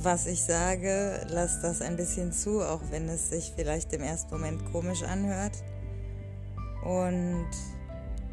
was 0.00 0.26
ich 0.26 0.44
sage, 0.44 1.26
lasst 1.28 1.64
das 1.64 1.82
ein 1.82 1.96
bisschen 1.96 2.32
zu, 2.32 2.62
auch 2.62 2.82
wenn 2.90 3.08
es 3.08 3.30
sich 3.30 3.52
vielleicht 3.54 3.92
im 3.92 4.02
ersten 4.02 4.30
Moment 4.30 4.64
komisch 4.70 5.02
anhört. 5.02 5.56
Und 6.84 7.50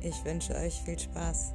ich 0.02 0.23
wünsche 0.23 0.54
euch 0.55 0.80
viel 0.84 0.99
Spaß. 0.99 1.54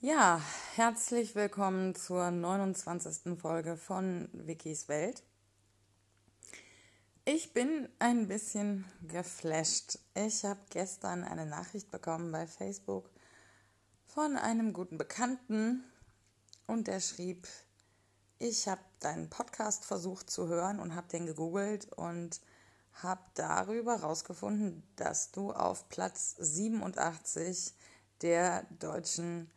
Ja, 0.00 0.40
herzlich 0.76 1.34
willkommen 1.34 1.94
zur 1.94 2.30
29. 2.30 3.38
Folge 3.38 3.76
von 3.76 4.30
Wikis 4.32 4.88
Welt. 4.88 5.22
Ich 7.26 7.52
bin 7.52 7.90
ein 7.98 8.26
bisschen 8.26 8.86
geflasht. 9.06 9.98
Ich 10.14 10.46
habe 10.46 10.60
gestern 10.70 11.22
eine 11.22 11.44
Nachricht 11.44 11.90
bekommen 11.90 12.32
bei 12.32 12.46
Facebook 12.46 13.10
von 14.14 14.36
einem 14.36 14.72
guten 14.72 14.98
Bekannten 14.98 15.84
und 16.66 16.88
der 16.88 17.00
schrieb, 17.00 17.46
ich 18.40 18.66
habe 18.66 18.80
deinen 18.98 19.30
Podcast 19.30 19.84
versucht 19.84 20.28
zu 20.30 20.48
hören 20.48 20.80
und 20.80 20.96
habe 20.96 21.06
den 21.08 21.26
gegoogelt 21.26 21.92
und 21.92 22.40
habe 22.94 23.20
darüber 23.34 24.00
herausgefunden, 24.00 24.82
dass 24.96 25.30
du 25.30 25.52
auf 25.52 25.88
Platz 25.90 26.34
87 26.38 27.72
der 28.22 28.64
deutschen 28.80 29.48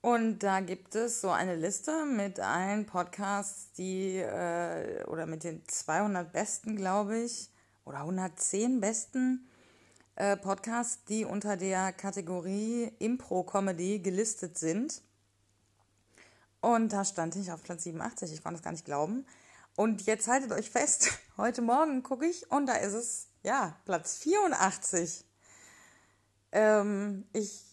Und 0.02 0.40
da 0.40 0.60
gibt 0.60 0.96
es 0.96 1.22
so 1.22 1.30
eine 1.30 1.56
Liste 1.56 2.06
mit 2.06 2.42
allen 2.42 2.86
Podcasts, 2.86 3.72
die, 3.78 4.18
äh, 4.18 5.06
oder 5.06 5.28
mit 5.28 5.46
den 5.46 5.66
200 5.66 6.34
besten, 6.34 6.76
glaube 6.76 7.20
ich, 7.20 7.50
oder 7.86 8.00
110 8.00 8.82
besten 8.82 9.48
äh, 10.16 10.36
Podcasts, 10.36 11.06
die 11.06 11.24
unter 11.24 11.56
der 11.56 11.94
Kategorie 11.94 12.92
Impro-Comedy 13.00 14.00
gelistet 14.00 14.58
sind. 14.58 15.02
Und 16.60 16.92
da 16.92 17.06
stand 17.06 17.38
ich 17.38 17.54
auf 17.54 17.64
Platz 17.64 17.84
87, 17.84 18.34
ich 18.34 18.44
konnte 18.44 18.58
es 18.58 18.64
gar 18.64 18.72
nicht 18.72 18.84
glauben. 18.84 19.26
Und 19.76 20.06
jetzt 20.06 20.28
haltet 20.28 20.52
euch 20.54 20.70
fest, 20.70 21.12
heute 21.38 21.62
Morgen 21.62 22.02
gucke 22.02 22.26
ich 22.26 22.50
und 22.50 22.66
da 22.68 22.76
ist 22.76 22.94
es, 22.94 23.28
ja, 23.44 23.76
Platz 23.86 24.18
84. 24.18 25.26
Ähm, 26.54 27.26
ich, 27.34 27.66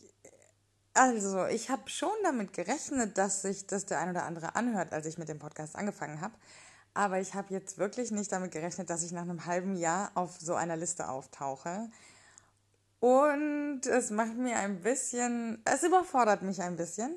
also, 0.94 1.46
ich 1.46 1.70
habe 1.70 1.88
schon 1.88 2.10
damit 2.24 2.52
gerechnet, 2.52 3.16
dass 3.18 3.42
sich 3.42 3.66
das 3.68 3.86
der 3.86 4.00
ein 4.00 4.10
oder 4.10 4.24
andere 4.24 4.56
anhört, 4.56 4.92
als 4.92 5.06
ich 5.06 5.16
mit 5.16 5.28
dem 5.28 5.38
Podcast 5.38 5.76
angefangen 5.76 6.20
habe. 6.20 6.34
Aber 6.92 7.20
ich 7.20 7.34
habe 7.34 7.54
jetzt 7.54 7.78
wirklich 7.78 8.10
nicht 8.10 8.32
damit 8.32 8.50
gerechnet, 8.50 8.90
dass 8.90 9.02
ich 9.02 9.12
nach 9.12 9.22
einem 9.22 9.46
halben 9.46 9.76
Jahr 9.76 10.10
auf 10.14 10.38
so 10.40 10.54
einer 10.54 10.76
Liste 10.76 11.08
auftauche. 11.08 11.88
Und 12.98 13.86
es 13.86 14.10
macht 14.10 14.36
mir 14.36 14.56
ein 14.56 14.82
bisschen, 14.82 15.62
es 15.64 15.82
überfordert 15.84 16.42
mich 16.42 16.62
ein 16.62 16.76
bisschen. 16.76 17.16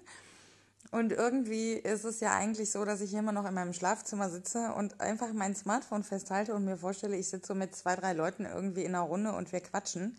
Und 0.91 1.11
irgendwie 1.11 1.73
ist 1.73 2.03
es 2.03 2.19
ja 2.19 2.33
eigentlich 2.33 2.71
so, 2.71 2.85
dass 2.85 3.01
ich 3.01 3.13
immer 3.13 3.31
noch 3.31 3.45
in 3.45 3.53
meinem 3.53 3.73
Schlafzimmer 3.73 4.29
sitze 4.29 4.73
und 4.73 5.01
einfach 5.01 5.33
mein 5.33 5.55
Smartphone 5.55 6.03
festhalte 6.03 6.53
und 6.53 6.65
mir 6.65 6.77
vorstelle, 6.77 7.17
ich 7.17 7.29
sitze 7.29 7.47
so 7.47 7.55
mit 7.55 7.75
zwei, 7.75 7.95
drei 7.95 8.13
Leuten 8.13 8.45
irgendwie 8.45 8.83
in 8.83 8.95
einer 8.95 9.03
Runde 9.03 9.33
und 9.33 9.51
wir 9.51 9.61
quatschen. 9.61 10.17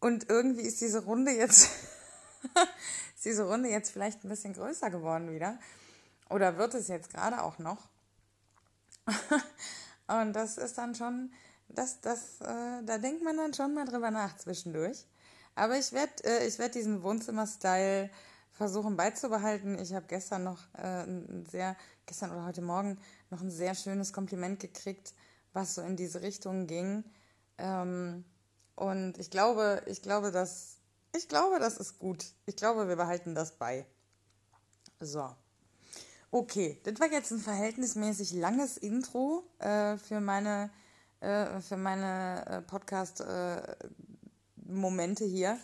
Und 0.00 0.28
irgendwie 0.28 0.62
ist 0.62 0.80
diese 0.80 1.04
Runde 1.04 1.32
jetzt, 1.32 1.70
ist 3.14 3.24
diese 3.24 3.46
Runde 3.46 3.68
jetzt 3.68 3.90
vielleicht 3.90 4.24
ein 4.24 4.28
bisschen 4.28 4.54
größer 4.54 4.90
geworden 4.90 5.30
wieder. 5.30 5.58
Oder 6.28 6.56
wird 6.58 6.74
es 6.74 6.88
jetzt 6.88 7.10
gerade 7.10 7.42
auch 7.42 7.58
noch? 7.58 7.88
und 10.08 10.32
das 10.32 10.58
ist 10.58 10.78
dann 10.78 10.94
schon, 10.94 11.32
das, 11.68 12.00
das, 12.00 12.40
äh, 12.40 12.82
da 12.84 12.98
denkt 12.98 13.22
man 13.22 13.36
dann 13.36 13.54
schon 13.54 13.74
mal 13.74 13.84
drüber 13.84 14.10
nach 14.10 14.36
zwischendurch. 14.36 15.06
Aber 15.54 15.78
ich 15.78 15.92
werde 15.92 16.12
äh, 16.24 16.46
ich 16.46 16.58
werd 16.58 16.74
diesen 16.74 17.02
Wohnzimmer-Style 17.02 18.10
versuchen 18.60 18.94
beizubehalten. 18.94 19.78
Ich 19.78 19.94
habe 19.94 20.04
gestern 20.06 20.44
noch 20.44 20.58
äh, 20.74 21.04
ein 21.04 21.46
sehr, 21.50 21.74
gestern 22.04 22.30
oder 22.30 22.44
heute 22.44 22.60
Morgen 22.60 22.98
noch 23.30 23.40
ein 23.40 23.50
sehr 23.50 23.74
schönes 23.74 24.12
Kompliment 24.12 24.60
gekriegt, 24.60 25.14
was 25.54 25.76
so 25.76 25.80
in 25.80 25.96
diese 25.96 26.20
Richtung 26.20 26.66
ging. 26.66 27.02
Ähm, 27.56 28.22
und 28.74 29.16
ich 29.16 29.30
glaube, 29.30 29.82
ich 29.86 30.02
glaube, 30.02 30.30
dass, 30.30 30.76
ich 31.16 31.26
glaube, 31.26 31.58
das 31.58 31.78
ist 31.78 31.98
gut. 31.98 32.26
Ich 32.44 32.54
glaube, 32.54 32.86
wir 32.86 32.96
behalten 32.96 33.34
das 33.34 33.52
bei. 33.52 33.86
So. 35.00 35.34
Okay, 36.30 36.78
das 36.84 37.00
war 37.00 37.10
jetzt 37.10 37.30
ein 37.30 37.38
verhältnismäßig 37.38 38.34
langes 38.34 38.76
Intro 38.76 39.42
äh, 39.60 39.96
für 39.96 40.20
meine, 40.20 40.68
äh, 41.20 41.62
für 41.62 41.78
meine 41.78 42.44
äh, 42.46 42.60
Podcast-Momente 42.60 45.24
äh, 45.24 45.28
hier. 45.28 45.58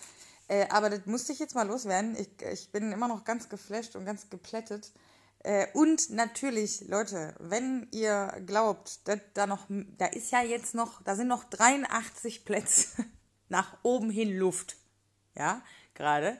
Äh, 0.49 0.67
aber 0.69 0.91
das 0.91 1.07
musste 1.07 1.33
ich 1.33 1.39
jetzt 1.39 1.55
mal 1.55 1.67
loswerden. 1.67 2.17
Ich, 2.17 2.31
ich 2.43 2.71
bin 2.71 2.93
immer 2.93 3.09
noch 3.09 3.25
ganz 3.25 3.49
geflasht 3.49 3.97
und 3.97 4.05
ganz 4.05 4.31
geplättet. 4.31 4.93
Äh, 5.41 5.67
und 5.75 6.11
natürlich, 6.11 6.89
Leute, 6.89 7.35
wenn 7.39 7.89
ihr 7.93 8.43
glaubt, 8.47 9.07
dass 9.09 9.21
da 9.35 9.47
noch, 9.47 9.67
da 9.69 10.07
ist 10.07 10.31
ja 10.33 10.43
jetzt 10.43 10.75
noch, 10.75 11.03
da 11.03 11.17
sind 11.17 11.29
noch 11.29 11.45
83 11.45 12.45
Plätze 12.45 13.05
nach 13.49 13.77
oben 13.83 14.11
hin 14.11 14.37
Luft. 14.37 14.77
Ja, 15.37 15.63
gerade. 15.95 16.39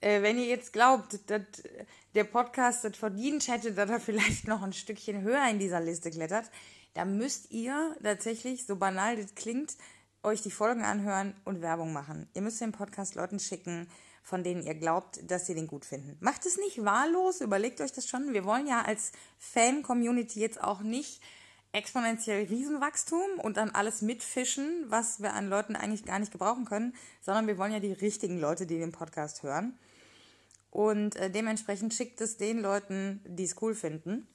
Äh, 0.00 0.22
wenn 0.22 0.38
ihr 0.38 0.46
jetzt 0.46 0.72
glaubt, 0.72 1.18
dass 1.30 1.42
der 2.14 2.24
Podcast 2.24 2.84
das 2.84 2.96
verdient 2.96 3.48
hätte, 3.48 3.72
dass 3.72 3.90
er 3.90 4.00
vielleicht 4.00 4.46
noch 4.46 4.62
ein 4.62 4.72
Stückchen 4.72 5.22
höher 5.22 5.48
in 5.48 5.58
dieser 5.58 5.80
Liste 5.80 6.10
klettert, 6.10 6.50
dann 6.94 7.18
müsst 7.18 7.50
ihr 7.50 7.96
tatsächlich, 8.02 8.66
so 8.66 8.76
banal 8.76 9.16
das 9.16 9.34
klingt, 9.34 9.74
euch 10.26 10.42
die 10.42 10.50
Folgen 10.50 10.82
anhören 10.82 11.34
und 11.44 11.62
Werbung 11.62 11.92
machen. 11.92 12.28
Ihr 12.34 12.42
müsst 12.42 12.60
den 12.60 12.72
Podcast 12.72 13.14
Leuten 13.14 13.38
schicken, 13.38 13.88
von 14.22 14.42
denen 14.42 14.64
ihr 14.64 14.74
glaubt, 14.74 15.20
dass 15.30 15.46
sie 15.46 15.54
den 15.54 15.68
gut 15.68 15.84
finden. 15.84 16.16
Macht 16.20 16.44
es 16.46 16.58
nicht 16.58 16.84
wahllos, 16.84 17.40
überlegt 17.40 17.80
euch 17.80 17.92
das 17.92 18.08
schon. 18.08 18.34
Wir 18.34 18.44
wollen 18.44 18.66
ja 18.66 18.82
als 18.82 19.12
Fan-Community 19.38 20.40
jetzt 20.40 20.60
auch 20.60 20.80
nicht 20.80 21.22
exponentiell 21.70 22.46
Riesenwachstum 22.46 23.38
und 23.40 23.56
dann 23.56 23.70
alles 23.70 24.02
mitfischen, 24.02 24.86
was 24.88 25.22
wir 25.22 25.32
an 25.32 25.48
Leuten 25.48 25.76
eigentlich 25.76 26.04
gar 26.04 26.18
nicht 26.18 26.32
gebrauchen 26.32 26.64
können, 26.64 26.94
sondern 27.20 27.46
wir 27.46 27.56
wollen 27.56 27.72
ja 27.72 27.80
die 27.80 27.92
richtigen 27.92 28.40
Leute, 28.40 28.66
die 28.66 28.78
den 28.78 28.92
Podcast 28.92 29.44
hören. 29.44 29.78
Und 30.72 31.14
äh, 31.16 31.30
dementsprechend 31.30 31.94
schickt 31.94 32.20
es 32.20 32.36
den 32.36 32.58
Leuten, 32.58 33.20
die 33.26 33.44
es 33.44 33.62
cool 33.62 33.74
finden. 33.74 34.26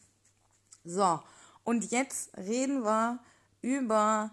So, 0.86 1.20
und 1.66 1.92
jetzt 1.92 2.36
reden 2.38 2.84
wir 2.86 3.20
über 3.62 4.32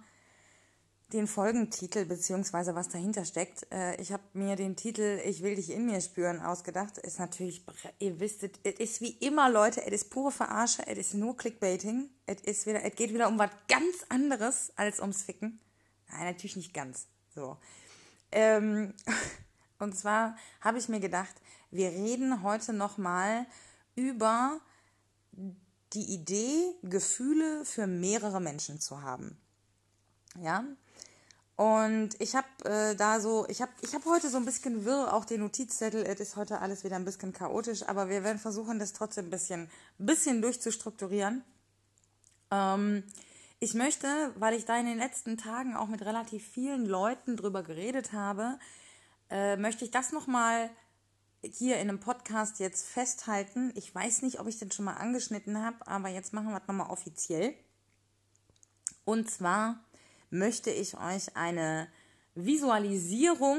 den 1.13 1.27
Folgentitel 1.27 2.05
beziehungsweise 2.05 2.75
was 2.75 2.89
dahinter 2.89 3.25
steckt. 3.25 3.67
Äh, 3.73 4.01
ich 4.01 4.13
habe 4.13 4.23
mir 4.35 4.57
den 4.57 4.77
Titel 4.77 5.21
Ich 5.25 5.43
will 5.43 5.55
dich 5.55 5.71
in 5.71 5.87
mir 5.87 6.01
spüren 6.01 6.41
ausgedacht. 6.41 6.99
Ist 6.99 7.19
natürlich, 7.19 7.65
ihr 7.99 8.21
wisst, 8.21 8.43
es 8.43 8.75
ist 8.79 9.01
wie 9.01 9.13
immer, 9.13 9.49
Leute, 9.49 9.87
es 9.87 10.03
ist 10.03 10.11
pure 10.11 10.31
Verarsche, 10.31 10.87
es 10.87 10.99
ist 10.99 11.15
nur 11.15 11.37
Clickbaiting. 11.37 12.11
Es 12.27 12.43
ist 12.43 12.67
wieder, 12.67 12.85
es 12.85 12.95
geht 12.95 13.15
wieder 13.15 13.29
um 13.29 13.39
was 13.39 13.51
ganz 13.69 14.05
anderes 14.11 14.73
als 14.77 15.01
ums 15.01 15.23
Ficken. 15.23 15.61
Nein, 16.11 16.27
natürlich 16.27 16.57
nicht 16.57 16.75
ganz. 16.75 17.07
So. 17.35 17.57
Ähm, 18.31 18.93
und 19.79 19.97
zwar 19.97 20.37
habe 20.61 20.79
ich 20.79 20.89
mir 20.91 21.01
gedacht, 21.01 21.35
wir 21.71 21.89
reden 21.89 22.43
heute 22.43 22.75
nochmal 22.75 23.47
über 23.95 24.61
die 25.95 26.13
Idee, 26.13 26.75
Gefühle 26.83 27.65
für 27.65 27.87
mehrere 27.87 28.41
Menschen 28.41 28.79
zu 28.79 29.03
haben. 29.03 29.39
Ja, 30.39 30.65
und 31.59 32.11
ich 32.21 32.37
habe 32.37 32.47
äh, 32.67 32.95
da 32.95 33.19
so, 33.19 33.45
ich 33.49 33.61
habe 33.61 33.73
ich 33.81 33.93
hab 33.93 34.05
heute 34.05 34.31
so 34.31 34.37
ein 34.37 34.45
bisschen 34.45 34.85
wirr, 34.85 35.13
auch 35.13 35.25
den 35.25 35.41
Notizzettel, 35.41 36.05
es 36.05 36.21
ist 36.21 36.37
heute 36.37 36.61
alles 36.61 36.85
wieder 36.85 36.95
ein 36.95 37.05
bisschen 37.05 37.33
chaotisch, 37.33 37.83
aber 37.83 38.09
wir 38.09 38.23
werden 38.23 38.39
versuchen, 38.39 38.79
das 38.79 38.93
trotzdem 38.93 39.27
ein 39.27 39.31
bisschen, 39.31 39.69
bisschen 39.99 40.41
durchzustrukturieren. 40.41 41.43
Ähm, 42.53 43.03
ich 43.59 43.75
möchte, 43.75 44.07
weil 44.37 44.55
ich 44.55 44.67
da 44.67 44.79
in 44.79 44.87
den 44.87 44.99
letzten 44.99 45.37
Tagen 45.37 45.75
auch 45.75 45.89
mit 45.89 46.01
relativ 46.03 46.47
vielen 46.47 46.87
Leuten 46.87 47.37
drüber 47.37 47.65
geredet 47.65 48.13
habe, 48.13 48.61
äh, 49.29 49.57
möchte 49.57 49.85
ich 49.85 49.91
das 49.91 50.13
nochmal 50.13 50.71
hier 51.43 51.79
in 51.79 51.89
einem 51.89 51.99
Podcast 51.99 52.61
jetzt 52.61 52.87
festhalten. 52.87 53.73
Ich 53.75 53.93
weiß 53.93 54.23
nicht, 54.23 54.39
ob 54.39 54.47
ich 54.47 54.61
den 54.61 54.71
schon 54.71 54.85
mal 54.85 54.95
angeschnitten 54.95 55.61
habe, 55.61 55.85
aber 55.89 56.09
jetzt 56.09 56.33
machen 56.33 56.51
wir 56.51 56.61
es 56.61 56.69
nochmal 56.69 56.91
offiziell. 56.91 57.53
Und 59.05 59.29
zwar 59.29 59.85
möchte 60.31 60.71
ich 60.71 60.97
euch 60.97 61.37
eine 61.37 61.89
Visualisierung 62.35 63.59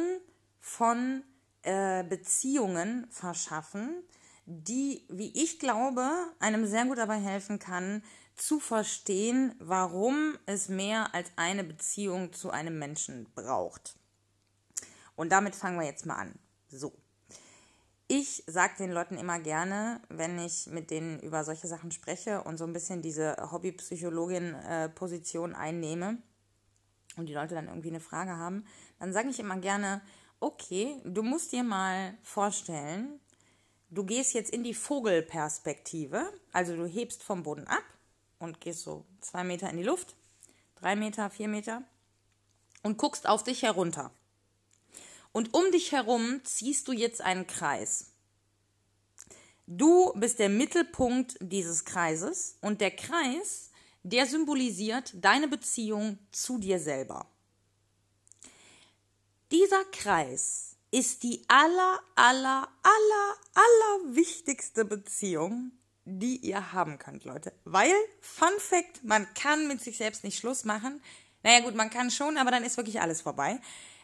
von 0.60 1.24
äh, 1.64 2.04
Beziehungen 2.04 3.08
verschaffen, 3.10 4.04
die, 4.46 5.06
wie 5.10 5.32
ich 5.36 5.60
glaube, 5.60 6.10
einem 6.40 6.66
sehr 6.66 6.86
gut 6.86 6.98
dabei 6.98 7.20
helfen 7.20 7.60
kann, 7.60 8.04
zu 8.36 8.60
verstehen, 8.60 9.54
warum 9.60 10.38
es 10.46 10.70
mehr 10.70 11.14
als 11.14 11.30
eine 11.36 11.64
Beziehung 11.64 12.34
zu 12.34 12.50
einem 12.50 12.80
Menschen 12.80 13.28
braucht. 13.36 13.96
Und 15.16 15.32
damit 15.32 15.56
fangen 15.56 15.80
wir 15.80 15.86
jetzt 15.86 16.06
mal 16.06 16.16
an. 16.16 16.40
So. 16.70 16.94
Ich 18.08 18.44
sage 18.48 18.74
den 18.80 18.92
Leuten 18.92 19.18
immer 19.18 19.40
gerne, 19.40 20.02
wenn 20.10 20.40
ich 20.40 20.68
mit 20.68 20.90
denen 20.90 21.20
über 21.20 21.44
solche 21.44 21.68
Sachen 21.68 21.92
spreche 21.92 22.42
und 22.44 22.58
so 22.58 22.64
ein 22.64 22.74
bisschen 22.74 23.04
diese 23.04 23.36
Hobbypsychologin-Position 23.52 25.54
einnehme 25.54 26.18
und 27.20 27.28
die 27.28 27.34
Leute 27.34 27.56
dann 27.56 27.68
irgendwie 27.68 27.90
eine 27.90 28.00
Frage 28.00 28.38
haben, 28.38 28.66
dann 29.00 29.14
sage 29.14 29.30
ich 29.30 29.40
immer 29.40 29.58
gerne, 29.58 30.02
okay, 30.40 30.96
du 31.04 31.22
musst 31.22 31.52
dir 31.52 31.64
mal 31.64 32.18
vorstellen, 32.24 33.20
du 33.90 34.06
gehst 34.06 34.34
jetzt 34.34 34.52
in 34.52 34.64
die 34.64 34.74
Vogelperspektive, 34.74 36.32
also 36.54 36.76
du 36.76 36.88
hebst 36.88 37.22
vom 37.24 37.44
Boden 37.44 37.68
ab 37.68 37.84
und 38.40 38.62
gehst 38.62 38.84
so 38.84 39.06
zwei 39.22 39.44
Meter 39.44 39.70
in 39.70 39.78
die 39.78 39.84
Luft, 39.84 40.16
drei 40.76 40.96
Meter, 40.96 41.30
vier 41.30 41.50
Meter 41.50 41.84
und 42.84 42.98
guckst 42.98 43.28
auf 43.28 43.44
dich 43.44 43.64
herunter. 43.64 44.12
Und 45.32 45.54
um 45.54 45.72
dich 45.72 45.92
herum 45.92 46.42
ziehst 46.44 46.88
du 46.88 46.94
jetzt 46.94 47.22
einen 47.22 47.46
Kreis. 47.46 48.12
Du 49.68 50.14
bist 50.16 50.40
der 50.40 50.50
Mittelpunkt 50.50 51.38
dieses 51.42 51.86
Kreises 51.86 52.58
und 52.62 52.82
der 52.82 52.90
Kreis, 52.90 53.69
der 54.04 54.26
symbolisiert 54.26 55.14
deine 55.16 55.48
Beziehung 55.48 56.18
zu 56.32 56.58
dir 56.58 56.80
selber. 56.80 57.28
Dieser 59.52 59.84
Kreis 59.92 60.78
ist 60.92 61.24
die 61.24 61.44
aller, 61.48 62.00
aller, 62.16 62.68
aller, 62.84 63.36
aller 63.54 64.16
wichtigste 64.16 64.86
Beziehung, 64.86 65.72
die 66.06 66.38
ihr 66.38 66.72
haben 66.72 66.98
könnt, 66.98 67.26
Leute. 67.26 67.54
Weil, 67.66 67.94
Fun 68.22 68.50
Fact, 68.58 69.04
man 69.04 69.32
kann 69.34 69.68
mit 69.68 69.82
sich 69.82 69.98
selbst 69.98 70.24
nicht 70.24 70.38
Schluss 70.38 70.66
machen. 70.66 71.02
Naja 71.44 71.62
gut, 71.62 71.76
man 71.76 71.90
kann 71.90 72.12
schon, 72.12 72.38
aber 72.38 72.52
dann 72.52 72.64
ist 72.64 72.78
wirklich 72.78 73.02
alles 73.02 73.22
vorbei. 73.22 73.60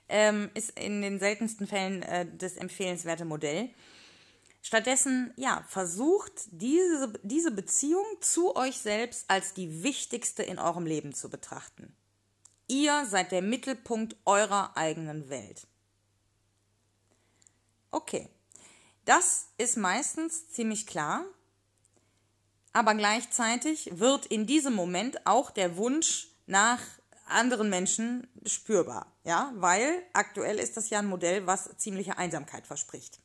Ähm, 0.07 0.51
ist 0.53 0.80
in 0.80 1.01
den 1.01 1.19
seltensten 1.19 1.65
Fällen 1.68 2.03
äh, 2.03 2.27
das 2.38 2.57
empfehlenswerte 2.57 3.25
Modell. 3.25 3.69
Stattdessen, 4.66 5.32
ja, 5.38 5.64
versucht 5.68 6.48
diese, 6.48 7.14
diese 7.22 7.52
Beziehung 7.52 8.04
zu 8.20 8.56
euch 8.56 8.80
selbst 8.80 9.30
als 9.30 9.54
die 9.54 9.84
wichtigste 9.84 10.42
in 10.42 10.58
eurem 10.58 10.88
Leben 10.88 11.14
zu 11.14 11.30
betrachten. 11.30 11.96
Ihr 12.66 13.06
seid 13.06 13.32
der 13.32 13.44
Mittelpunkt 13.44 14.16
eurer 14.26 14.76
eigenen 14.76 15.30
Welt. 15.30 15.68
Okay, 17.92 18.28
das 19.06 19.50
ist 19.60 19.78
meistens 19.78 20.50
ziemlich 20.50 20.88
klar, 20.88 21.26
aber 22.74 22.96
gleichzeitig 22.96 24.00
wird 24.00 24.26
in 24.26 24.48
diesem 24.48 24.74
Moment 24.74 25.28
auch 25.28 25.52
der 25.52 25.78
Wunsch 25.78 26.30
nach 26.48 26.82
anderen 27.28 27.70
Menschen 27.70 28.28
spürbar, 28.48 29.14
ja, 29.26 29.54
weil 29.58 30.02
aktuell 30.14 30.58
ist 30.58 30.76
das 30.76 30.90
ja 30.90 30.98
ein 30.98 31.06
Modell, 31.06 31.46
was 31.46 31.70
ziemliche 31.78 32.18
Einsamkeit 32.18 32.66
verspricht. 32.66 33.20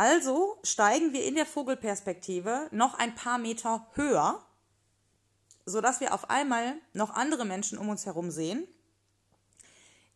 Also 0.00 0.56
steigen 0.62 1.12
wir 1.12 1.26
in 1.26 1.34
der 1.34 1.44
Vogelperspektive 1.44 2.68
noch 2.70 2.94
ein 2.94 3.14
paar 3.14 3.36
Meter 3.36 3.86
höher, 3.92 4.42
sodass 5.66 6.00
wir 6.00 6.14
auf 6.14 6.30
einmal 6.30 6.74
noch 6.94 7.10
andere 7.10 7.44
Menschen 7.44 7.76
um 7.76 7.90
uns 7.90 8.06
herum 8.06 8.30
sehen, 8.30 8.66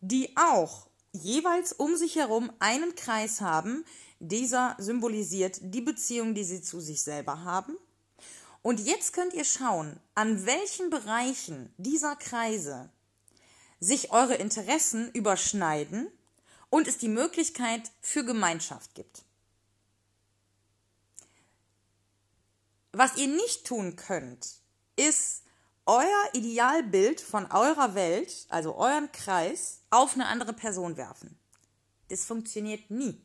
die 0.01 0.35
auch 0.37 0.87
jeweils 1.11 1.71
um 1.71 1.95
sich 1.97 2.15
herum 2.15 2.51
einen 2.57 2.95
Kreis 2.95 3.41
haben, 3.41 3.85
dieser 4.19 4.75
symbolisiert 4.79 5.59
die 5.61 5.81
Beziehung, 5.81 6.33
die 6.33 6.45
sie 6.45 6.63
zu 6.63 6.81
sich 6.81 7.03
selber 7.03 7.43
haben. 7.43 7.77
Und 8.63 8.79
jetzt 8.79 9.13
könnt 9.13 9.35
ihr 9.35 9.45
schauen, 9.45 9.99
an 10.15 10.47
welchen 10.47 10.89
Bereichen 10.89 11.71
dieser 11.77 12.15
Kreise 12.15 12.89
sich 13.79 14.09
eure 14.09 14.33
Interessen 14.33 15.11
überschneiden 15.11 16.07
und 16.71 16.87
es 16.87 16.97
die 16.97 17.07
Möglichkeit 17.07 17.91
für 18.01 18.25
Gemeinschaft 18.25 18.95
gibt. 18.95 19.25
Was 22.97 23.17
ihr 23.17 23.27
nicht 23.27 23.67
tun 23.67 23.97
könnt, 23.97 24.47
ist 24.95 25.43
euer 25.85 26.29
Idealbild 26.31 27.19
von 27.19 27.45
eurer 27.51 27.93
Welt, 27.93 28.45
also 28.47 28.75
euren 28.75 29.11
Kreis, 29.11 29.81
auf 29.89 30.13
eine 30.13 30.27
andere 30.27 30.53
Person 30.53 30.95
werfen. 30.95 31.37
Das 32.07 32.23
funktioniert 32.23 32.89
nie. 32.89 33.21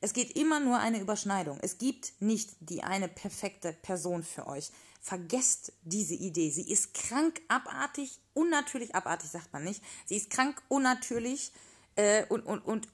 Es 0.00 0.12
geht 0.12 0.36
immer 0.36 0.60
nur 0.60 0.78
eine 0.78 1.00
Überschneidung. 1.00 1.58
Es 1.62 1.78
gibt 1.78 2.12
nicht 2.20 2.50
die 2.60 2.84
eine 2.84 3.08
perfekte 3.08 3.72
Person 3.72 4.22
für 4.22 4.46
euch. 4.46 4.70
Vergesst 5.00 5.72
diese 5.82 6.14
Idee. 6.14 6.50
Sie 6.50 6.70
ist 6.70 6.94
krank, 6.94 7.40
abartig, 7.48 8.20
unnatürlich, 8.34 8.94
abartig 8.94 9.30
sagt 9.30 9.52
man 9.52 9.64
nicht. 9.64 9.82
Sie 10.06 10.16
ist 10.16 10.30
krank, 10.30 10.62
unnatürlich 10.68 11.52
äh, 11.96 12.24
und, 12.26 12.42
und, 12.42 12.60
und 12.60 12.86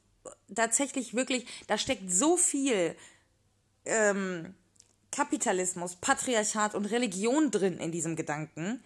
tatsächlich 0.54 1.12
wirklich, 1.12 1.46
da 1.66 1.76
steckt 1.76 2.10
so 2.10 2.38
viel 2.38 2.96
ähm, 3.88 4.54
Kapitalismus, 5.10 5.96
Patriarchat 5.96 6.74
und 6.74 6.86
Religion 6.86 7.50
drin 7.50 7.78
in 7.78 7.92
diesem 7.92 8.14
Gedanken. 8.14 8.82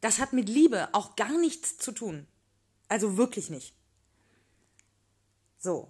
Das 0.00 0.18
hat 0.18 0.32
mit 0.32 0.48
Liebe 0.48 0.88
auch 0.92 1.16
gar 1.16 1.36
nichts 1.38 1.76
zu 1.78 1.92
tun. 1.92 2.26
Also 2.88 3.16
wirklich 3.16 3.50
nicht. 3.50 3.74
So, 5.58 5.88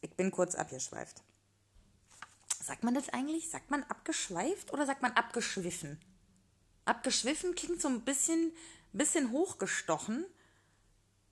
ich 0.00 0.10
bin 0.14 0.30
kurz 0.30 0.54
abgeschweift. 0.54 1.22
Sagt 2.62 2.84
man 2.84 2.94
das 2.94 3.08
eigentlich? 3.08 3.50
Sagt 3.50 3.70
man 3.70 3.82
abgeschweift 3.84 4.72
oder 4.72 4.86
sagt 4.86 5.02
man 5.02 5.12
abgeschwiffen? 5.12 6.00
Abgeschwiffen 6.84 7.54
klingt 7.54 7.80
so 7.80 7.88
ein 7.88 8.00
bisschen, 8.00 8.52
bisschen 8.92 9.30
hochgestochen 9.30 10.24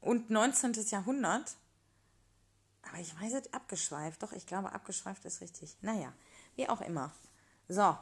und 0.01 0.31
19. 0.31 0.73
Jahrhundert. 0.91 1.57
Aber 2.89 2.99
ich 2.99 3.15
weiß 3.21 3.35
es, 3.35 3.53
abgeschweift. 3.53 4.23
Doch, 4.23 4.33
ich 4.33 4.47
glaube, 4.47 4.73
abgeschweift 4.73 5.25
ist 5.25 5.41
richtig. 5.41 5.77
Naja, 5.81 6.13
wie 6.57 6.69
auch 6.69 6.81
immer. 6.81 7.13
So. 7.69 7.97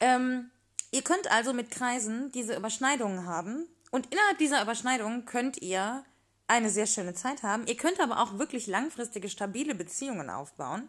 Ähm, 0.00 0.50
ihr 0.90 1.02
könnt 1.02 1.30
also 1.30 1.52
mit 1.52 1.70
Kreisen 1.70 2.32
diese 2.32 2.56
Überschneidungen 2.56 3.26
haben. 3.26 3.66
Und 3.90 4.12
innerhalb 4.12 4.38
dieser 4.38 4.62
Überschneidungen 4.62 5.24
könnt 5.26 5.62
ihr 5.62 6.04
eine 6.48 6.70
sehr 6.70 6.86
schöne 6.86 7.14
Zeit 7.14 7.42
haben. 7.42 7.66
Ihr 7.66 7.76
könnt 7.76 8.00
aber 8.00 8.20
auch 8.20 8.38
wirklich 8.38 8.66
langfristige, 8.66 9.28
stabile 9.28 9.74
Beziehungen 9.74 10.30
aufbauen, 10.30 10.88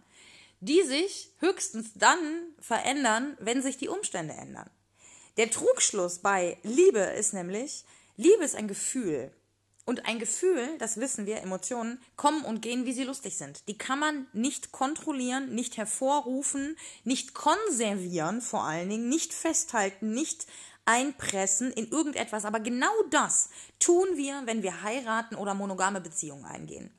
die 0.59 0.83
sich 0.83 1.31
höchstens 1.39 1.91
dann 1.95 2.43
verändern, 2.59 3.37
wenn 3.39 3.61
sich 3.61 3.77
die 3.77 3.89
Umstände 3.89 4.33
ändern. 4.33 4.69
Der 5.37 5.51
Trugschluss 5.51 6.19
bei 6.19 6.57
Liebe 6.63 6.99
ist 6.99 7.33
nämlich, 7.33 7.85
Liebe 8.17 8.43
ist 8.43 8.55
ein 8.55 8.67
Gefühl. 8.67 9.31
Und 9.87 10.05
ein 10.05 10.19
Gefühl, 10.19 10.67
das 10.79 10.97
wissen 10.97 11.25
wir, 11.25 11.37
Emotionen 11.37 12.01
kommen 12.17 12.43
und 12.43 12.61
gehen, 12.61 12.83
wie 12.83 12.91
sie 12.91 13.05
lustig 13.05 13.37
sind. 13.37 13.65
Die 13.69 13.77
kann 13.77 13.99
man 13.99 14.27
nicht 14.33 14.73
kontrollieren, 14.73 15.55
nicht 15.55 15.77
hervorrufen, 15.77 16.75
nicht 17.05 17.33
konservieren 17.33 18.41
vor 18.41 18.65
allen 18.65 18.89
Dingen, 18.89 19.07
nicht 19.07 19.33
festhalten, 19.33 20.11
nicht 20.11 20.45
einpressen 20.83 21.71
in 21.71 21.87
irgendetwas. 21.87 22.43
Aber 22.43 22.59
genau 22.59 22.91
das 23.11 23.47
tun 23.79 24.17
wir, 24.17 24.41
wenn 24.43 24.61
wir 24.61 24.83
heiraten 24.83 25.35
oder 25.35 25.53
monogame 25.53 26.01
Beziehungen 26.01 26.43
eingehen. 26.43 26.91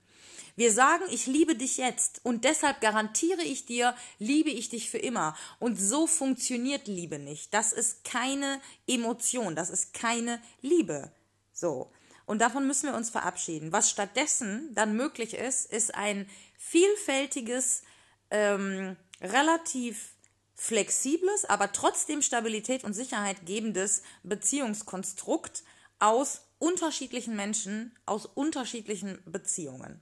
Wir 0.57 0.73
sagen, 0.73 1.04
ich 1.11 1.26
liebe 1.26 1.57
dich 1.57 1.76
jetzt 1.76 2.23
und 2.25 2.45
deshalb 2.45 2.80
garantiere 2.80 3.42
ich 3.42 3.66
dir, 3.66 3.95
liebe 4.18 4.49
ich 4.49 4.71
dich 4.71 4.88
für 4.88 4.97
immer. 4.97 5.37
Und 5.59 5.78
so 5.78 6.07
funktioniert 6.07 6.87
Liebe 6.87 7.18
nicht. 7.18 7.52
Das 7.52 7.75
ist 7.75 8.02
keine 8.04 8.62
Emotion, 8.87 9.54
das 9.54 9.68
ist 9.68 9.92
keine 9.92 10.40
Liebe. 10.62 11.12
So. 11.52 11.92
Und 12.28 12.40
davon 12.40 12.66
müssen 12.66 12.90
wir 12.90 12.94
uns 12.94 13.08
verabschieden. 13.08 13.73
Was 13.73 13.88
stattdessen 13.88 14.75
dann 14.75 14.94
möglich 14.94 15.32
ist, 15.32 15.73
ist 15.73 15.94
ein 15.94 16.28
vielfältiges, 16.58 17.85
ähm, 18.30 18.97
relativ 19.23 20.11
flexibles, 20.54 21.47
aber 21.47 21.73
trotzdem 21.73 22.20
Stabilität 22.20 22.85
und 22.85 22.92
Sicherheit 22.92 23.47
gebendes 23.47 24.02
Beziehungskonstrukt 24.25 25.62
aus 26.00 26.42
unterschiedlichen 26.58 27.35
Menschen, 27.35 27.97
aus 28.04 28.26
unterschiedlichen 28.26 29.18
Beziehungen. 29.25 29.99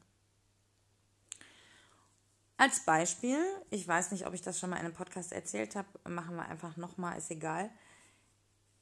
Als 2.57 2.81
Beispiel, 2.81 3.39
ich 3.71 3.87
weiß 3.87 4.11
nicht, 4.11 4.27
ob 4.27 4.35
ich 4.35 4.43
das 4.43 4.59
schon 4.59 4.71
mal 4.71 4.77
in 4.79 4.87
einem 4.87 4.95
Podcast 4.95 5.31
erzählt 5.31 5.77
habe, 5.77 5.87
machen 6.11 6.35
wir 6.35 6.49
einfach 6.49 6.77
nochmal, 6.77 7.19
ist 7.19 7.31
egal. 7.31 7.71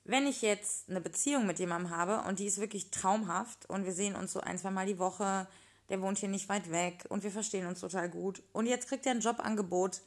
Wenn 0.05 0.27
ich 0.27 0.43
jetzt 0.43 0.91
eine 0.91 1.01
Beziehung 1.01 1.47
mit 1.47 1.59
jemandem 1.59 1.91
habe 1.91 2.29
und 2.29 2.39
die 2.39 2.47
ist 2.47 2.61
wirklich 2.61 2.91
traumhaft 2.91 3.69
und 3.71 3.87
wir 3.87 3.93
sehen 3.93 4.15
uns 4.15 4.33
so 4.33 4.41
ein, 4.41 4.59
zwei 4.59 4.71
Mal 4.71 4.87
die 4.87 4.99
Woche, 4.99 5.47
der 5.89 6.03
wohnt 6.03 6.19
hier 6.19 6.29
nicht 6.29 6.49
weit 6.51 6.71
weg 6.71 7.07
und 7.09 7.23
wir 7.23 7.31
verstehen 7.31 7.67
uns 7.67 7.81
total 7.81 8.11
gut. 8.11 8.43
Und 8.53 8.67
jetzt 8.67 8.89
kriegt 8.89 9.07
er 9.07 9.13
ein 9.13 9.21
Jobangebot 9.21 10.03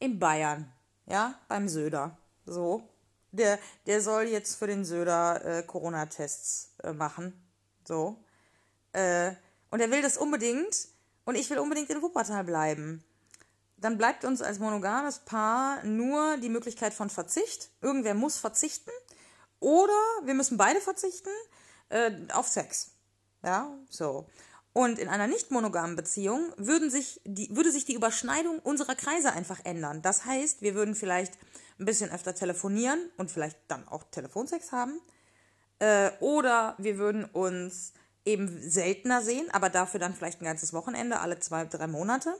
in 0.00 0.18
Bayern, 0.18 0.70
ja, 1.06 1.38
beim 1.48 1.68
Söder. 1.68 2.18
So. 2.44 2.88
Der, 3.30 3.58
der 3.86 4.00
soll 4.00 4.24
jetzt 4.24 4.56
für 4.56 4.66
den 4.66 4.84
Söder 4.84 5.44
äh, 5.44 5.62
Corona-Tests 5.62 6.74
äh, 6.82 6.92
machen. 6.92 7.32
So. 7.86 8.16
Äh, 8.92 9.32
und 9.70 9.80
er 9.80 9.90
will 9.90 10.02
das 10.02 10.16
unbedingt 10.16 10.88
und 11.24 11.36
ich 11.36 11.48
will 11.50 11.58
unbedingt 11.58 11.90
in 11.90 12.02
Wuppertal 12.02 12.44
bleiben. 12.44 13.04
Dann 13.76 13.98
bleibt 13.98 14.24
uns 14.24 14.42
als 14.42 14.58
monogames 14.58 15.20
Paar 15.20 15.84
nur 15.84 16.38
die 16.38 16.48
Möglichkeit 16.48 16.94
von 16.94 17.10
Verzicht. 17.10 17.70
Irgendwer 17.82 18.14
muss 18.14 18.38
verzichten. 18.38 18.90
Oder 19.66 19.98
wir 20.22 20.34
müssen 20.34 20.58
beide 20.58 20.80
verzichten 20.80 21.32
äh, 21.88 22.12
auf 22.32 22.46
Sex. 22.46 22.92
Ja, 23.42 23.76
so. 23.90 24.28
Und 24.72 25.00
in 25.00 25.08
einer 25.08 25.26
nicht 25.26 25.50
monogamen 25.50 25.96
Beziehung 25.96 26.52
würden 26.56 26.88
sich 26.88 27.20
die, 27.24 27.48
würde 27.56 27.72
sich 27.72 27.84
die 27.84 27.94
Überschneidung 27.94 28.60
unserer 28.60 28.94
Kreise 28.94 29.32
einfach 29.32 29.58
ändern. 29.64 30.02
Das 30.02 30.24
heißt, 30.24 30.62
wir 30.62 30.76
würden 30.76 30.94
vielleicht 30.94 31.34
ein 31.80 31.84
bisschen 31.84 32.12
öfter 32.12 32.32
telefonieren 32.32 33.10
und 33.16 33.32
vielleicht 33.32 33.58
dann 33.66 33.88
auch 33.88 34.04
Telefonsex 34.04 34.70
haben. 34.70 35.00
Äh, 35.80 36.12
oder 36.20 36.76
wir 36.78 36.98
würden 36.98 37.24
uns 37.24 37.92
eben 38.24 38.70
seltener 38.70 39.20
sehen, 39.20 39.50
aber 39.50 39.68
dafür 39.68 39.98
dann 39.98 40.14
vielleicht 40.14 40.42
ein 40.42 40.44
ganzes 40.44 40.74
Wochenende, 40.74 41.18
alle 41.18 41.40
zwei, 41.40 41.64
drei 41.64 41.88
Monate. 41.88 42.36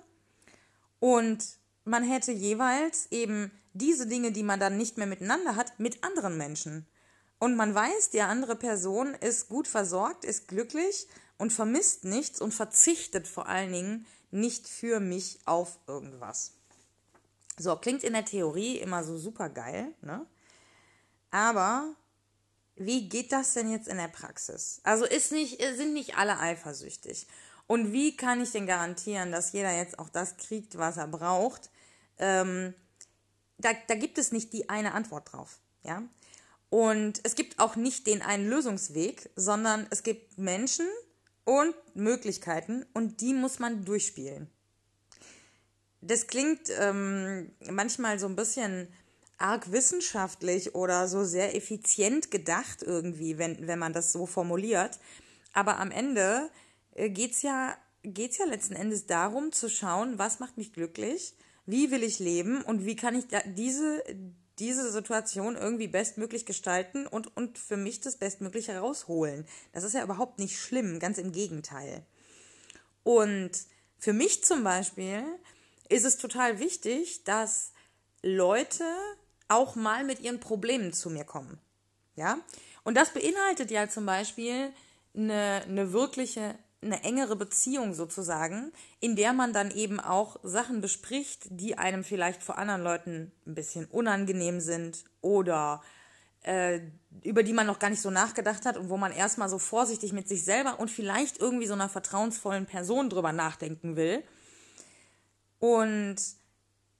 Und 1.00 1.44
man 1.82 2.04
hätte 2.04 2.30
jeweils 2.30 3.10
eben 3.10 3.50
diese 3.72 4.06
Dinge, 4.06 4.30
die 4.30 4.44
man 4.44 4.60
dann 4.60 4.76
nicht 4.76 4.96
mehr 4.96 5.08
miteinander 5.08 5.56
hat, 5.56 5.80
mit 5.80 6.04
anderen 6.04 6.38
Menschen. 6.38 6.86
Und 7.38 7.56
man 7.56 7.74
weiß, 7.74 8.10
die 8.10 8.22
andere 8.22 8.56
Person 8.56 9.14
ist 9.14 9.48
gut 9.48 9.68
versorgt, 9.68 10.24
ist 10.24 10.48
glücklich 10.48 11.06
und 11.38 11.52
vermisst 11.52 12.04
nichts 12.04 12.40
und 12.40 12.54
verzichtet 12.54 13.28
vor 13.28 13.46
allen 13.46 13.72
Dingen 13.72 14.06
nicht 14.30 14.68
für 14.68 15.00
mich 15.00 15.40
auf 15.44 15.78
irgendwas. 15.86 16.52
So, 17.58 17.76
klingt 17.76 18.04
in 18.04 18.12
der 18.12 18.24
Theorie 18.24 18.78
immer 18.78 19.04
so 19.04 19.18
super 19.18 19.48
geil, 19.48 19.92
ne? 20.02 20.26
Aber 21.30 21.94
wie 22.76 23.08
geht 23.08 23.32
das 23.32 23.54
denn 23.54 23.70
jetzt 23.70 23.88
in 23.88 23.96
der 23.96 24.08
Praxis? 24.08 24.80
Also 24.84 25.04
ist 25.04 25.32
nicht, 25.32 25.60
sind 25.76 25.92
nicht 25.92 26.16
alle 26.16 26.38
eifersüchtig. 26.38 27.26
Und 27.66 27.92
wie 27.92 28.16
kann 28.16 28.40
ich 28.40 28.52
denn 28.52 28.66
garantieren, 28.66 29.32
dass 29.32 29.52
jeder 29.52 29.74
jetzt 29.74 29.98
auch 29.98 30.08
das 30.08 30.36
kriegt, 30.36 30.78
was 30.78 30.98
er 30.98 31.08
braucht? 31.08 31.70
Ähm, 32.18 32.74
da, 33.58 33.70
da 33.88 33.94
gibt 33.94 34.18
es 34.18 34.30
nicht 34.30 34.52
die 34.52 34.68
eine 34.68 34.92
Antwort 34.92 35.32
drauf. 35.32 35.58
Ja? 35.82 36.02
Und 36.68 37.20
es 37.22 37.34
gibt 37.34 37.58
auch 37.58 37.76
nicht 37.76 38.06
den 38.06 38.22
einen 38.22 38.48
Lösungsweg, 38.48 39.30
sondern 39.36 39.86
es 39.90 40.02
gibt 40.02 40.36
Menschen, 40.36 40.86
und 41.46 41.74
Möglichkeiten 41.94 42.84
und 42.92 43.20
die 43.20 43.32
muss 43.32 43.60
man 43.60 43.84
durchspielen. 43.84 44.50
Das 46.02 46.26
klingt 46.26 46.68
ähm, 46.78 47.52
manchmal 47.70 48.18
so 48.18 48.26
ein 48.26 48.36
bisschen 48.36 48.88
arg 49.38 49.70
wissenschaftlich 49.70 50.74
oder 50.74 51.08
so 51.08 51.24
sehr 51.24 51.54
effizient 51.54 52.30
gedacht 52.30 52.82
irgendwie, 52.82 53.38
wenn, 53.38 53.66
wenn 53.66 53.78
man 53.78 53.92
das 53.92 54.12
so 54.12 54.26
formuliert. 54.26 54.98
Aber 55.52 55.78
am 55.78 55.90
Ende 55.90 56.50
äh, 56.94 57.10
geht 57.10 57.32
es 57.32 57.42
ja, 57.42 57.76
geht's 58.02 58.38
ja 58.38 58.44
letzten 58.44 58.74
Endes 58.74 59.06
darum 59.06 59.52
zu 59.52 59.70
schauen, 59.70 60.18
was 60.18 60.40
macht 60.40 60.56
mich 60.56 60.72
glücklich, 60.72 61.34
wie 61.64 61.92
will 61.92 62.02
ich 62.02 62.18
leben 62.18 62.62
und 62.62 62.84
wie 62.84 62.96
kann 62.96 63.14
ich 63.14 63.26
diese, 63.54 64.02
diese 64.58 64.90
Situation 64.90 65.56
irgendwie 65.56 65.88
bestmöglich 65.88 66.46
gestalten 66.46 67.06
und, 67.06 67.36
und 67.36 67.58
für 67.58 67.76
mich 67.76 68.00
das 68.00 68.16
Bestmögliche 68.16 68.72
herausholen. 68.72 69.46
Das 69.72 69.84
ist 69.84 69.92
ja 69.92 70.02
überhaupt 70.02 70.38
nicht 70.38 70.58
schlimm, 70.58 70.98
ganz 70.98 71.18
im 71.18 71.32
Gegenteil. 71.32 72.04
Und 73.02 73.52
für 73.98 74.12
mich 74.12 74.44
zum 74.44 74.64
Beispiel 74.64 75.22
ist 75.88 76.04
es 76.04 76.16
total 76.16 76.58
wichtig, 76.58 77.24
dass 77.24 77.72
Leute 78.22 78.84
auch 79.48 79.76
mal 79.76 80.04
mit 80.04 80.20
ihren 80.20 80.40
Problemen 80.40 80.92
zu 80.92 81.10
mir 81.10 81.24
kommen. 81.24 81.58
Ja? 82.16 82.38
Und 82.82 82.96
das 82.96 83.10
beinhaltet 83.10 83.70
ja 83.70 83.88
zum 83.88 84.06
Beispiel 84.06 84.72
eine, 85.14 85.62
eine 85.64 85.92
wirkliche 85.92 86.56
eine 86.86 87.04
engere 87.04 87.36
Beziehung 87.36 87.94
sozusagen, 87.94 88.72
in 89.00 89.16
der 89.16 89.32
man 89.32 89.52
dann 89.52 89.70
eben 89.70 90.00
auch 90.00 90.38
Sachen 90.42 90.80
bespricht, 90.80 91.46
die 91.50 91.76
einem 91.76 92.04
vielleicht 92.04 92.42
vor 92.42 92.58
anderen 92.58 92.82
Leuten 92.82 93.32
ein 93.46 93.54
bisschen 93.54 93.86
unangenehm 93.86 94.60
sind 94.60 95.04
oder 95.20 95.82
äh, 96.42 96.80
über 97.22 97.42
die 97.42 97.52
man 97.52 97.66
noch 97.66 97.78
gar 97.78 97.90
nicht 97.90 98.02
so 98.02 98.10
nachgedacht 98.10 98.66
hat 98.66 98.76
und 98.76 98.88
wo 98.88 98.96
man 98.96 99.12
erstmal 99.12 99.48
so 99.48 99.58
vorsichtig 99.58 100.12
mit 100.12 100.28
sich 100.28 100.44
selber 100.44 100.78
und 100.78 100.90
vielleicht 100.90 101.38
irgendwie 101.38 101.66
so 101.66 101.74
einer 101.74 101.88
vertrauensvollen 101.88 102.66
Person 102.66 103.10
drüber 103.10 103.32
nachdenken 103.32 103.96
will. 103.96 104.22
Und 105.58 106.16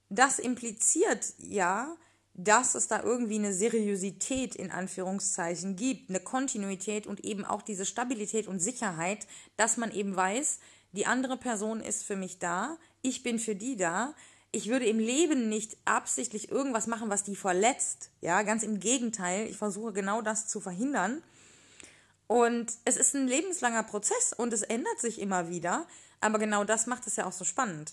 das 0.09 0.39
impliziert 0.39 1.35
ja, 1.39 1.97
dass 2.37 2.75
es 2.75 2.87
da 2.87 3.03
irgendwie 3.03 3.37
eine 3.37 3.55
Seriosität 3.55 4.55
in 4.55 4.71
Anführungszeichen 4.71 5.75
gibt, 5.75 6.11
eine 6.11 6.21
Kontinuität 6.21 7.07
und 7.07 7.25
eben 7.25 7.45
auch 7.45 7.63
diese 7.63 7.87
Stabilität 7.87 8.47
und 8.47 8.61
Sicherheit, 8.61 9.27
dass 9.57 9.79
man 9.79 9.91
eben 9.91 10.15
weiß, 10.15 10.59
die 10.93 11.07
andere 11.07 11.37
Person 11.37 11.81
ist 11.81 12.05
für 12.05 12.17
mich 12.17 12.39
da, 12.39 12.77
ich 13.03 13.23
bin 13.23 13.39
für 13.39 13.55
die 13.55 13.77
da. 13.77 14.15
Ich 14.53 14.69
würde 14.69 14.87
im 14.87 14.99
Leben 14.99 15.49
nicht 15.49 15.77
absichtlich 15.85 16.51
irgendwas 16.51 16.87
machen, 16.87 17.11
was 17.11 17.25
die 17.25 17.37
verletzt. 17.37 18.11
Ja, 18.21 18.43
ganz 18.43 18.63
im 18.63 18.81
Gegenteil. 18.81 19.47
Ich 19.47 19.57
versuche 19.57 19.93
genau 19.93 20.23
das 20.23 20.49
zu 20.49 20.61
verhindern. 20.61 21.23
Und 22.27 22.73
es 22.85 22.97
ist 22.97 23.15
ein 23.15 23.29
lebenslanger 23.29 23.83
Prozess 23.83 24.33
und 24.33 24.53
es 24.53 24.63
ändert 24.63 24.99
sich 24.99 25.21
immer 25.21 25.51
wieder. 25.51 25.87
Aber 26.21 26.39
genau 26.39 26.65
das 26.65 26.87
macht 26.87 27.07
es 27.07 27.17
ja 27.17 27.27
auch 27.27 27.33
so 27.33 27.45
spannend. 27.45 27.93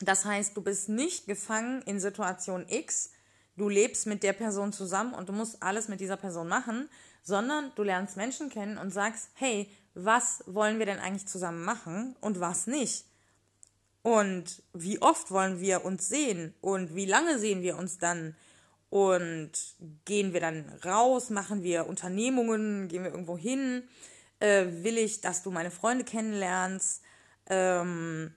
Das 0.00 0.24
heißt, 0.24 0.56
du 0.56 0.62
bist 0.62 0.88
nicht 0.88 1.26
gefangen 1.26 1.82
in 1.82 2.00
Situation 2.00 2.66
X, 2.68 3.10
du 3.56 3.68
lebst 3.68 4.06
mit 4.06 4.22
der 4.22 4.32
Person 4.32 4.72
zusammen 4.72 5.14
und 5.14 5.28
du 5.28 5.32
musst 5.32 5.62
alles 5.62 5.88
mit 5.88 6.00
dieser 6.00 6.16
Person 6.16 6.48
machen, 6.48 6.88
sondern 7.22 7.72
du 7.74 7.82
lernst 7.82 8.16
Menschen 8.16 8.50
kennen 8.50 8.78
und 8.78 8.92
sagst, 8.92 9.30
hey, 9.34 9.70
was 9.94 10.42
wollen 10.46 10.78
wir 10.78 10.86
denn 10.86 10.98
eigentlich 10.98 11.26
zusammen 11.26 11.64
machen 11.64 12.16
und 12.20 12.40
was 12.40 12.66
nicht? 12.66 13.06
Und 14.02 14.62
wie 14.74 15.00
oft 15.00 15.30
wollen 15.30 15.60
wir 15.60 15.84
uns 15.84 16.08
sehen 16.08 16.54
und 16.60 16.94
wie 16.94 17.06
lange 17.06 17.38
sehen 17.38 17.62
wir 17.62 17.78
uns 17.78 17.98
dann? 17.98 18.36
Und 18.90 19.50
gehen 20.04 20.32
wir 20.32 20.40
dann 20.40 20.68
raus, 20.84 21.30
machen 21.30 21.64
wir 21.64 21.86
Unternehmungen, 21.86 22.86
gehen 22.86 23.02
wir 23.02 23.10
irgendwo 23.10 23.36
hin? 23.36 23.82
Äh, 24.38 24.66
will 24.84 24.98
ich, 24.98 25.20
dass 25.20 25.42
du 25.42 25.50
meine 25.50 25.72
Freunde 25.72 26.04
kennenlernst? 26.04 27.02
Ähm, 27.46 28.34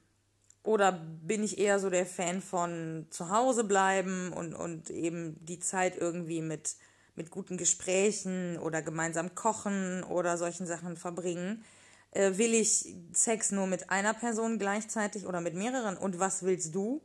oder 0.68 0.92
bin 0.92 1.44
ich 1.44 1.58
eher 1.58 1.80
so 1.80 1.90
der 1.90 2.06
Fan 2.06 2.42
von 2.42 3.08
zu 3.10 3.30
Hause 3.30 3.64
bleiben 3.64 4.34
und, 4.34 4.54
und 4.54 4.90
eben 4.90 5.38
die 5.46 5.60
Zeit 5.60 5.96
irgendwie 5.98 6.42
mit, 6.42 6.76
mit 7.16 7.32
guten 7.32 7.56
Gesprächen 7.56 8.60
oder 8.60 8.82
gemeinsam 8.82 9.34
kochen 9.34 10.04
oder 10.04 10.38
solchen 10.38 10.68
Sachen 10.68 10.98
verbringen? 10.98 11.64
Äh, 12.12 12.38
will 12.38 12.54
ich 12.54 12.94
Sex 13.14 13.52
nur 13.52 13.66
mit 13.66 13.90
einer 13.90 14.14
Person 14.14 14.60
gleichzeitig 14.60 15.26
oder 15.26 15.40
mit 15.40 15.54
mehreren? 15.54 15.96
Und 15.96 16.20
was 16.20 16.44
willst 16.44 16.76
du? 16.76 17.02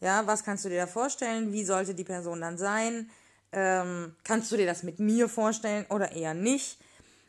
Ja, 0.00 0.26
was 0.26 0.42
kannst 0.42 0.64
du 0.64 0.68
dir 0.68 0.80
da 0.80 0.86
vorstellen? 0.88 1.52
Wie 1.52 1.64
sollte 1.64 1.94
die 1.94 2.04
Person 2.04 2.40
dann 2.40 2.58
sein? 2.58 3.10
Ähm, 3.52 4.16
kannst 4.24 4.50
du 4.50 4.56
dir 4.56 4.66
das 4.66 4.82
mit 4.82 4.98
mir 4.98 5.28
vorstellen 5.28 5.86
oder 5.88 6.10
eher 6.10 6.34
nicht? 6.34 6.80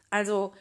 Also 0.09 0.51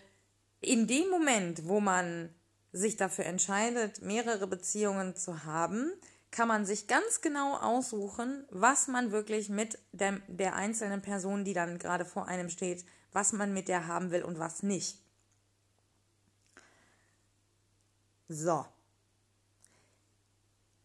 in 0.60 0.86
dem 0.86 1.08
Moment, 1.08 1.66
wo 1.66 1.80
man 1.80 2.28
sich 2.74 2.96
dafür 2.96 3.24
entscheidet, 3.26 4.02
mehrere 4.02 4.48
Beziehungen 4.48 5.14
zu 5.14 5.44
haben, 5.44 5.92
kann 6.32 6.48
man 6.48 6.66
sich 6.66 6.88
ganz 6.88 7.20
genau 7.20 7.56
aussuchen, 7.56 8.44
was 8.50 8.88
man 8.88 9.12
wirklich 9.12 9.48
mit 9.48 9.78
der, 9.92 10.20
der 10.26 10.56
einzelnen 10.56 11.00
Person, 11.00 11.44
die 11.44 11.54
dann 11.54 11.78
gerade 11.78 12.04
vor 12.04 12.26
einem 12.26 12.50
steht, 12.50 12.84
was 13.12 13.32
man 13.32 13.54
mit 13.54 13.68
der 13.68 13.86
haben 13.86 14.10
will 14.10 14.24
und 14.24 14.40
was 14.40 14.64
nicht. 14.64 14.98
So. 18.28 18.66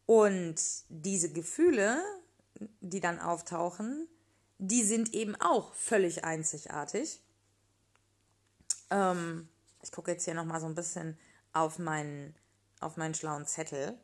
Und 0.06 0.62
diese 0.90 1.32
Gefühle, 1.32 2.00
die 2.82 3.00
dann 3.00 3.20
auftauchen, 3.20 4.08
die 4.60 4.84
sind 4.84 5.16
eben 5.16 5.36
auch 5.38 5.74
völlig 5.74 6.24
einzigartig. 6.24 7.20
Ähm, 8.92 9.50
ich 9.82 9.92
gucke 9.92 10.12
jetzt 10.12 10.26
hier 10.26 10.36
nochmal 10.36 10.60
so 10.60 10.68
ein 10.68 10.76
bisschen 10.76 11.18
auf 11.54 11.80
meinen, 11.80 12.36
auf 12.80 12.98
meinen 12.98 13.14
schlauen 13.14 13.46
Zettel 13.46 13.98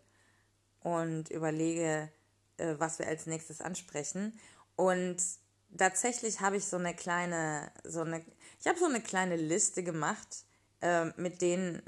und 0.81 1.29
überlege, 1.29 2.11
äh, 2.57 2.75
was 2.77 2.99
wir 2.99 3.07
als 3.07 3.25
nächstes 3.25 3.61
ansprechen. 3.61 4.37
Und 4.75 5.17
tatsächlich 5.77 6.41
habe 6.41 6.57
ich 6.57 6.65
so 6.65 6.77
eine 6.77 6.93
kleine, 6.93 7.71
so 7.83 8.01
eine, 8.01 8.23
ich 8.59 8.67
habe 8.67 8.79
so 8.79 8.85
eine 8.85 9.01
kleine 9.01 9.35
Liste 9.35 9.83
gemacht 9.83 10.45
äh, 10.81 11.05
mit 11.17 11.41
den 11.41 11.81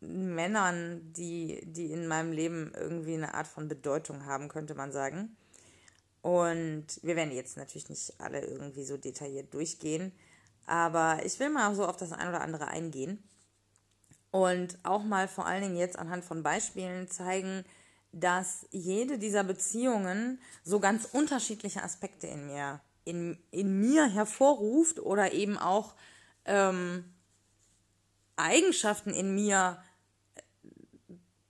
Männern, 0.00 1.12
die, 1.12 1.60
die 1.66 1.92
in 1.92 2.06
meinem 2.06 2.32
Leben 2.32 2.72
irgendwie 2.74 3.14
eine 3.14 3.34
Art 3.34 3.46
von 3.46 3.68
Bedeutung 3.68 4.26
haben, 4.26 4.48
könnte 4.48 4.74
man 4.74 4.92
sagen. 4.92 5.36
Und 6.22 6.86
wir 7.02 7.16
werden 7.16 7.32
jetzt 7.32 7.56
natürlich 7.56 7.88
nicht 7.88 8.20
alle 8.20 8.44
irgendwie 8.44 8.84
so 8.84 8.96
detailliert 8.96 9.54
durchgehen, 9.54 10.12
aber 10.66 11.20
ich 11.24 11.38
will 11.38 11.48
mal 11.48 11.74
so 11.74 11.86
auf 11.86 11.96
das 11.96 12.12
ein 12.12 12.28
oder 12.28 12.40
andere 12.40 12.68
eingehen. 12.68 13.22
Und 14.30 14.78
auch 14.82 15.02
mal 15.02 15.28
vor 15.28 15.46
allen 15.46 15.62
Dingen 15.62 15.76
jetzt 15.76 15.98
anhand 15.98 16.24
von 16.24 16.42
Beispielen 16.42 17.08
zeigen, 17.08 17.64
dass 18.12 18.66
jede 18.70 19.18
dieser 19.18 19.44
Beziehungen 19.44 20.40
so 20.64 20.80
ganz 20.80 21.06
unterschiedliche 21.12 21.82
Aspekte 21.82 22.26
in 22.26 22.46
mir, 22.46 22.80
in, 23.04 23.38
in 23.50 23.80
mir 23.80 24.06
hervorruft 24.06 25.00
oder 25.00 25.32
eben 25.32 25.58
auch 25.58 25.94
ähm, 26.44 27.04
Eigenschaften 28.36 29.10
in 29.10 29.34
mir 29.34 29.82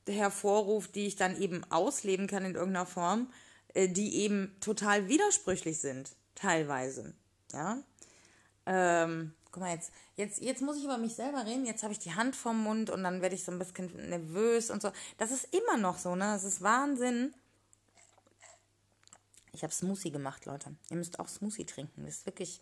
äh, 0.07 0.13
hervorruft, 0.13 0.95
die 0.95 1.07
ich 1.07 1.17
dann 1.17 1.41
eben 1.41 1.65
ausleben 1.71 2.27
kann 2.27 2.45
in 2.45 2.55
irgendeiner 2.55 2.87
Form, 2.87 3.33
äh, 3.75 3.89
die 3.89 4.17
eben 4.17 4.57
total 4.61 5.09
widersprüchlich 5.09 5.81
sind, 5.81 6.17
teilweise. 6.35 7.15
Ja. 7.53 7.79
Ähm, 8.67 9.33
guck 9.59 9.67
mal, 9.67 9.75
jetzt, 9.75 9.93
jetzt, 10.17 10.41
jetzt 10.41 10.63
muss 10.63 10.77
ich 10.77 10.85
über 10.85 10.99
mich 10.99 11.15
selber 11.15 11.45
reden, 11.45 11.67
jetzt 11.67 11.83
habe 11.83 11.93
ich 11.93 11.99
die 11.99 12.15
Hand 12.15 12.37
vom 12.37 12.63
Mund 12.63 12.91
und 12.91 13.03
dann 13.03 13.21
werde 13.23 13.35
ich 13.35 13.45
so 13.45 13.51
ein 13.51 13.59
bisschen 13.59 13.91
nervös 14.09 14.71
und 14.71 14.81
so. 14.81 14.93
Das 15.19 15.33
ist 15.33 15.53
immer 15.53 15.77
noch 15.77 15.99
so, 15.99 16.15
ne? 16.15 16.27
Das 16.27 16.45
ist 16.45 16.63
Wahnsinn. 16.63 17.35
Ich 19.53 19.65
habe 19.65 19.73
Smoothie 19.73 20.13
gemacht, 20.13 20.47
Leute. 20.47 20.77
Ihr 20.91 20.97
müsst 20.97 21.19
auch 21.19 21.27
Smoothie 21.27 21.65
trinken. 21.65 22.05
Das 22.05 22.19
ist 22.19 22.27
wirklich, 22.27 22.61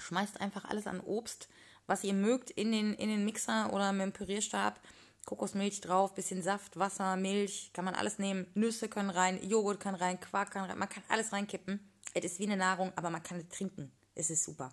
schmeißt 0.00 0.40
einfach 0.40 0.64
alles 0.64 0.88
an 0.88 1.00
Obst, 1.00 1.48
was 1.86 2.02
ihr 2.02 2.14
mögt, 2.14 2.50
in 2.50 2.72
den, 2.72 2.94
in 2.94 3.08
den 3.08 3.24
Mixer 3.24 3.72
oder 3.72 3.92
mit 3.92 4.02
dem 4.02 4.12
Pürierstab. 4.12 4.80
Kokosmilch 5.26 5.80
drauf, 5.80 6.14
bisschen 6.14 6.42
Saft, 6.42 6.76
Wasser, 6.76 7.16
Milch, 7.16 7.70
kann 7.72 7.84
man 7.84 7.94
alles 7.94 8.18
nehmen. 8.18 8.46
Nüsse 8.54 8.88
können 8.88 9.10
rein, 9.10 9.40
Joghurt 9.48 9.78
kann 9.80 9.94
rein, 9.94 10.18
Quark 10.20 10.52
kann 10.52 10.64
rein. 10.64 10.78
Man 10.78 10.88
kann 10.88 11.02
alles 11.08 11.32
reinkippen. 11.32 11.80
Es 12.14 12.24
ist 12.24 12.38
wie 12.40 12.46
eine 12.46 12.56
Nahrung, 12.56 12.92
aber 12.96 13.10
man 13.10 13.22
kann 13.22 13.38
es 13.38 13.48
trinken. 13.48 13.92
Es 14.14 14.30
ist 14.30 14.44
super. 14.44 14.72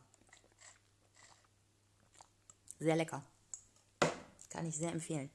Sehr 2.84 2.98
lecker. 2.98 3.24
Kann 4.50 4.66
ich 4.66 4.76
sehr 4.76 4.92
empfehlen. 4.92 5.30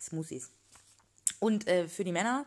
Smoothies. 0.00 0.50
Und 1.38 1.68
äh, 1.68 1.86
für 1.86 2.02
die 2.02 2.10
Männer, 2.10 2.44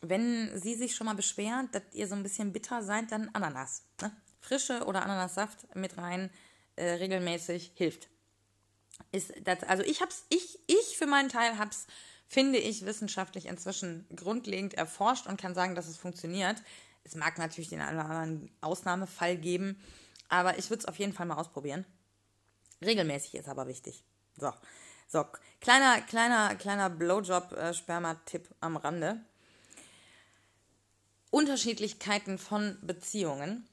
wenn 0.00 0.58
sie 0.58 0.74
sich 0.74 0.94
schon 0.94 1.04
mal 1.04 1.14
beschweren, 1.14 1.68
dass 1.72 1.82
ihr 1.92 2.08
so 2.08 2.14
ein 2.14 2.22
bisschen 2.22 2.54
bitter 2.54 2.82
seid, 2.82 3.12
dann 3.12 3.28
Ananas. 3.34 3.82
Ne? 4.00 4.16
Frische 4.40 4.86
oder 4.86 5.02
Ananassaft 5.02 5.74
mit 5.76 5.98
rein, 5.98 6.30
äh, 6.76 6.92
regelmäßig 6.92 7.72
hilft. 7.74 8.08
Ist 9.12 9.34
das, 9.44 9.62
also 9.64 9.82
ich 9.82 10.00
hab's, 10.00 10.24
ich, 10.30 10.58
ich 10.66 10.96
für 10.96 11.06
meinen 11.06 11.28
Teil 11.28 11.58
hab's, 11.58 11.86
finde 12.26 12.58
ich, 12.58 12.86
wissenschaftlich 12.86 13.44
inzwischen 13.44 14.06
grundlegend 14.16 14.72
erforscht 14.72 15.26
und 15.26 15.38
kann 15.38 15.54
sagen, 15.54 15.74
dass 15.74 15.86
es 15.86 15.98
funktioniert. 15.98 16.62
Es 17.04 17.14
mag 17.14 17.36
natürlich 17.36 17.68
den 17.68 17.82
einen 17.82 17.98
oder 17.98 18.08
anderen 18.08 18.50
Ausnahmefall 18.62 19.36
geben, 19.36 19.78
aber 20.30 20.58
ich 20.58 20.70
würde 20.70 20.80
es 20.80 20.86
auf 20.86 20.98
jeden 20.98 21.12
Fall 21.12 21.26
mal 21.26 21.36
ausprobieren. 21.36 21.84
Regelmäßig 22.84 23.34
ist 23.34 23.48
aber 23.48 23.66
wichtig. 23.66 24.04
So, 24.38 24.52
so 25.06 25.24
kleiner, 25.60 26.00
kleiner, 26.02 26.54
kleiner 26.54 26.90
Blowjob-Sperma-Tipp 26.90 28.48
am 28.60 28.76
Rande. 28.76 29.20
Unterschiedlichkeiten 31.30 32.38
von 32.38 32.78
Beziehungen. 32.82 33.68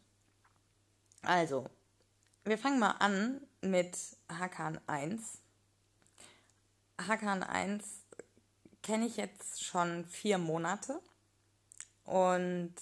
Also, 1.21 1.69
wir 2.43 2.57
fangen 2.57 2.79
mal 2.79 2.91
an 2.99 3.41
mit 3.61 3.97
Hakan 4.29 4.79
1. 4.87 5.21
Hakan 7.07 7.43
1 7.43 7.83
kenne 8.83 9.05
ich 9.05 9.17
jetzt 9.17 9.63
schon 9.63 10.05
vier 10.05 10.37
Monate. 10.37 11.01
Und 12.03 12.73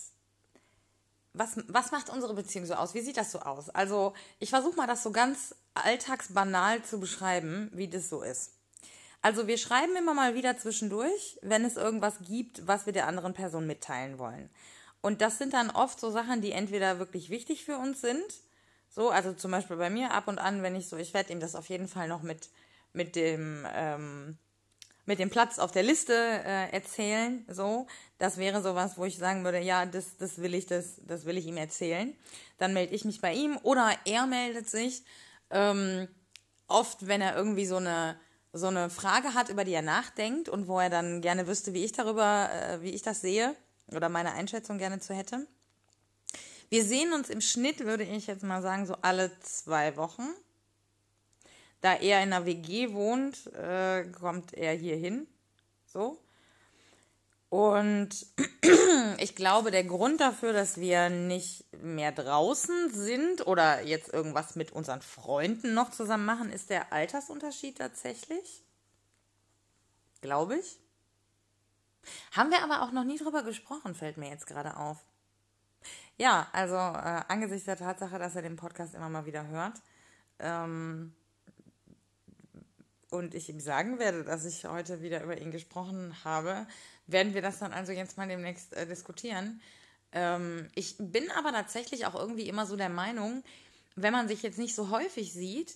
was, 1.38 1.58
was 1.68 1.92
macht 1.92 2.10
unsere 2.10 2.34
Beziehung 2.34 2.65
so 2.65 2.75
aus? 2.75 2.94
Wie 2.94 3.01
sieht 3.01 3.18
das 3.18 3.32
so 3.32 3.39
aus? 3.39 3.70
Also, 3.70 4.13
ich 4.39 4.50
versuche 4.50 4.75
mal 4.75 4.88
das 4.88 5.04
so 5.04 5.12
ganz 5.12 5.56
alltagsbanal 5.74 6.84
zu 6.84 7.00
beschreiben, 7.00 7.70
wie 7.74 7.88
das 7.88 8.10
so 8.10 8.22
ist. 8.22 8.54
Also, 9.22 9.48
wir 9.48 9.58
schreiben 9.58 9.95
immer 9.95 10.13
mal 10.13 10.36
wieder 10.36 10.58
zwischendurch, 10.58 11.39
wenn 11.41 11.65
es 11.65 11.78
irgendwas 11.78 12.19
gibt, 12.19 12.67
was 12.67 12.86
wir 12.86 12.93
der 12.93 13.08
anderen 13.08 13.34
Person 13.34 13.67
mitteilen 13.67 14.17
wollen. 14.19 14.50
Und 15.02 15.21
das 15.21 15.38
sind 15.38 15.54
dann 15.54 15.69
oft 15.69 16.00
so 16.00 16.10
Sachen, 16.10 16.41
die 16.41 16.52
entweder 16.52 17.00
wirklich 17.00 17.30
wichtig 17.30 17.65
für 17.65 17.78
uns 17.78 18.02
sind. 18.02 18.26
So, 18.89 19.10
also 19.10 19.34
zum 19.34 19.52
Beispiel 19.52 19.78
bei 19.78 19.89
mir 19.89 20.12
ab 20.12 20.28
und 20.28 20.39
an, 20.39 20.63
wenn 20.63 20.76
ich 20.76 20.88
so, 20.88 20.98
ich 20.98 21.13
werde 21.13 21.34
ihm 21.34 21.39
das 21.39 21.56
auf 21.56 21.69
jeden 21.69 21.88
Fall 21.88 22.08
noch 22.08 22.21
mit, 22.21 22.50
mit 22.93 23.15
dem, 23.15 23.67
ähm, 23.74 24.38
mit 25.06 25.20
dem 25.20 25.30
Platz 25.30 25.60
auf 25.60 25.72
der 25.72 25.84
Liste 25.84 26.13
äh, 26.13 26.72
erzählen. 26.72 27.46
So, 27.50 27.88
das 28.18 28.38
wäre 28.38 28.62
sowas, 28.62 28.98
wo 28.98 29.06
ich 29.06 29.18
sagen 29.18 29.44
würde, 29.44 29.60
ja, 29.60 29.86
das, 29.86 30.18
das 30.18 30.41
will 30.41 30.54
ich, 30.54 30.65
das, 30.65 31.02
das 31.06 31.26
will 31.26 31.38
ich 31.38 31.46
ihm 31.46 31.58
erzählen. 31.58 32.15
Dann 32.58 32.74
melde 32.74 32.96
ich 32.96 33.06
mich 33.06 33.22
bei 33.22 33.34
ihm 33.34 33.58
oder 33.63 33.91
er 34.06 34.26
meldet 34.26 34.70
sich. 34.70 35.04
Ähm, 35.50 36.08
oft, 36.68 37.08
wenn 37.08 37.22
er 37.22 37.36
irgendwie 37.36 37.65
so 37.65 37.78
eine 37.78 38.18
so 38.58 38.68
eine 38.68 38.89
Frage 38.89 39.34
hat, 39.34 39.50
über 39.50 39.65
die 39.65 39.74
er 39.74 39.82
nachdenkt 39.82 40.48
und 40.48 40.70
wo 40.70 40.80
er 40.80 40.89
dann 40.89 41.22
gerne 41.22 41.46
wüsste, 41.46 41.74
wie 41.74 41.84
ich 41.84 41.91
darüber, 41.91 42.50
äh, 42.52 42.82
wie 42.82 42.91
ich 42.91 43.02
das 43.02 43.20
sehe 43.20 43.54
oder 43.88 44.08
meine 44.08 44.32
Einschätzung 44.32 44.78
gerne 44.78 45.00
zu 45.00 45.13
hätte. 45.13 45.46
Wir 46.70 46.84
sehen 46.84 47.13
uns 47.13 47.30
im 47.30 47.41
Schnitt, 47.41 47.82
würde 47.82 48.04
ich 48.04 48.28
jetzt 48.28 48.44
mal 48.44 48.62
sagen, 48.62 48.86
so 48.86 48.96
alle 49.02 49.32
zwei 49.41 49.98
Wochen. 49.98 50.24
Da 51.86 51.93
er 51.93 52.24
in 52.24 52.34
einer 52.34 52.48
WG 52.48 52.93
wohnt, 52.93 53.45
äh, 53.54 54.06
kommt 54.06 54.56
er 54.56 54.74
hier 54.74 54.95
hin. 54.95 55.28
So. 55.86 56.19
Und 57.50 58.10
ich 59.19 59.36
glaube, 59.36 59.69
der 59.69 59.84
Grund 59.84 60.19
dafür, 60.19 60.52
dass 60.52 60.78
wir 60.78 61.12
nicht 61.12 61.63
mehr 61.84 62.12
draußen 62.12 62.91
sind 62.91 63.45
oder 63.45 63.84
jetzt 63.84 64.12
irgendwas 64.12 64.56
mit 64.56 64.71
unseren 64.71 65.04
Freunden 65.04 65.76
noch 65.76 65.91
zusammen 65.91 66.26
machen, 66.26 66.52
ist 66.52 66.71
der 66.71 66.91
Altersunterschied 66.91 67.78
tatsächlich. 67.78 68.63
Glaube 70.21 70.56
ich. 70.56 70.80
Haben 72.32 72.50
wir 72.50 72.63
aber 72.63 72.82
auch 72.82 72.93
noch 72.93 73.04
nie 73.04 73.19
drüber 73.19 73.43
gesprochen, 73.43 73.93
fällt 73.93 74.17
mir 74.17 74.32
jetzt 74.32 74.48
gerade 74.48 74.76
auf. 74.78 75.06
Ja, 76.17 76.48
also 76.52 76.78
äh, 76.78 77.21
angesichts 77.28 77.65
der 77.65 77.78
Tatsache, 77.78 78.17
dass 78.17 78.36
er 78.36 78.41
den 78.41 78.56
Podcast 78.56 78.95
immer 78.95 79.10
mal 79.10 79.28
wieder 79.28 79.45
hört, 79.45 79.84
ähm, 80.39 81.13
und 83.10 83.36
ich 83.36 83.50
ihm 83.50 83.60
sagen 83.60 84.00
werde, 84.00 84.24
dass 84.24 84.46
ich 84.46 84.65
heute 84.65 85.02
wieder 85.02 85.24
über 85.24 85.39
ihn 85.39 85.52
gesprochen 85.52 86.15
habe, 86.24 86.68
werden 87.08 87.34
wir 87.34 87.41
das 87.41 87.60
dann 87.60 87.74
also 87.74 87.91
jetzt 87.91 88.18
mal 88.18 88.28
demnächst 88.28 88.74
äh, 88.74 88.88
diskutieren. 88.88 89.62
Ähm, 90.12 90.70
ich 90.76 90.96
bin 90.98 91.30
aber 91.32 91.52
tatsächlich 91.52 92.06
auch 92.06 92.15
irgendwie 92.15 92.48
immer 92.48 92.65
so 92.65 92.76
der 92.76 92.89
Meinung, 92.89 93.44
wenn 93.96 94.13
man 94.13 94.28
sich 94.28 94.44
jetzt 94.44 94.60
nicht 94.60 94.76
so 94.76 94.89
häufig 94.89 95.34
sieht, 95.34 95.76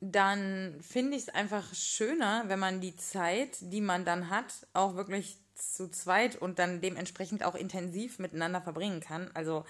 dann 0.00 0.78
finde 0.82 1.16
ich 1.16 1.22
es 1.22 1.28
einfach 1.30 1.74
schöner, 1.74 2.44
wenn 2.48 2.58
man 2.58 2.80
die 2.80 2.96
Zeit, 2.96 3.56
die 3.60 3.80
man 3.80 4.04
dann 4.04 4.28
hat, 4.28 4.52
auch 4.74 4.94
wirklich 4.94 5.38
zu 5.54 5.90
zweit 5.90 6.36
und 6.36 6.58
dann 6.58 6.82
dementsprechend 6.82 7.42
auch 7.42 7.54
intensiv 7.54 8.18
miteinander 8.18 8.60
verbringen 8.60 9.00
kann. 9.00 9.30
Also 9.32 9.64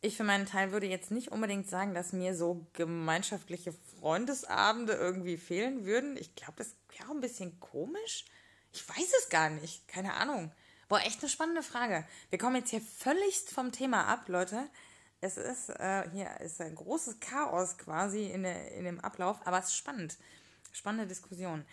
ich 0.00 0.16
für 0.16 0.24
meinen 0.24 0.46
Teil 0.46 0.72
würde 0.72 0.86
jetzt 0.86 1.10
nicht 1.10 1.32
unbedingt 1.32 1.68
sagen, 1.68 1.94
dass 1.94 2.12
mir 2.12 2.34
so 2.34 2.66
gemeinschaftliche 2.74 3.72
Freundesabende 3.72 4.92
irgendwie 4.92 5.36
fehlen 5.36 5.84
würden. 5.84 6.16
Ich 6.16 6.34
glaube, 6.34 6.54
das 6.58 6.74
wäre 6.90 7.08
auch 7.08 7.14
ein 7.14 7.20
bisschen 7.20 7.58
komisch. 7.60 8.24
Ich 8.72 8.88
weiß 8.88 9.12
es 9.20 9.28
gar 9.28 9.50
nicht. 9.50 9.88
Keine 9.88 10.14
Ahnung. 10.14 10.52
Boah, 10.88 11.00
echt 11.00 11.20
eine 11.20 11.28
spannende 11.28 11.62
Frage. 11.62 12.06
Wir 12.30 12.38
kommen 12.38 12.56
jetzt 12.56 12.70
hier 12.70 12.80
völligst 12.80 13.50
vom 13.50 13.72
Thema 13.72 14.06
ab, 14.06 14.28
Leute. 14.28 14.68
Es 15.20 15.36
ist, 15.36 15.70
äh, 15.70 16.08
hier 16.10 16.40
ist 16.40 16.60
ein 16.60 16.74
großes 16.74 17.18
Chaos 17.20 17.78
quasi 17.78 18.26
in, 18.26 18.42
der, 18.42 18.72
in 18.72 18.84
dem 18.84 19.00
Ablauf, 19.00 19.44
aber 19.46 19.58
es 19.58 19.66
ist 19.66 19.76
spannend. 19.76 20.16
Spannende 20.72 21.06
Diskussion. 21.06 21.64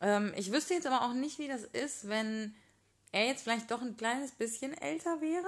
Ähm, 0.00 0.34
ich 0.36 0.52
wüsste 0.52 0.74
jetzt 0.74 0.86
aber 0.86 1.02
auch 1.02 1.14
nicht, 1.14 1.38
wie 1.38 1.48
das 1.48 1.62
ist, 1.62 2.08
wenn 2.08 2.54
er 3.12 3.26
jetzt 3.26 3.42
vielleicht 3.42 3.70
doch 3.70 3.80
ein 3.80 3.96
kleines 3.96 4.32
bisschen 4.32 4.76
älter 4.76 5.20
wäre. 5.20 5.46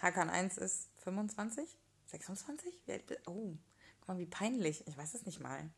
Hakan 0.00 0.30
1 0.30 0.56
ist 0.56 0.89
25? 1.10 1.76
26? 2.06 2.74
Oh, 3.26 3.56
guck 4.00 4.08
mal, 4.08 4.18
wie 4.18 4.26
peinlich. 4.26 4.86
Ich 4.86 4.96
weiß 4.96 5.14
es 5.14 5.26
nicht 5.26 5.40
mal. 5.40 5.70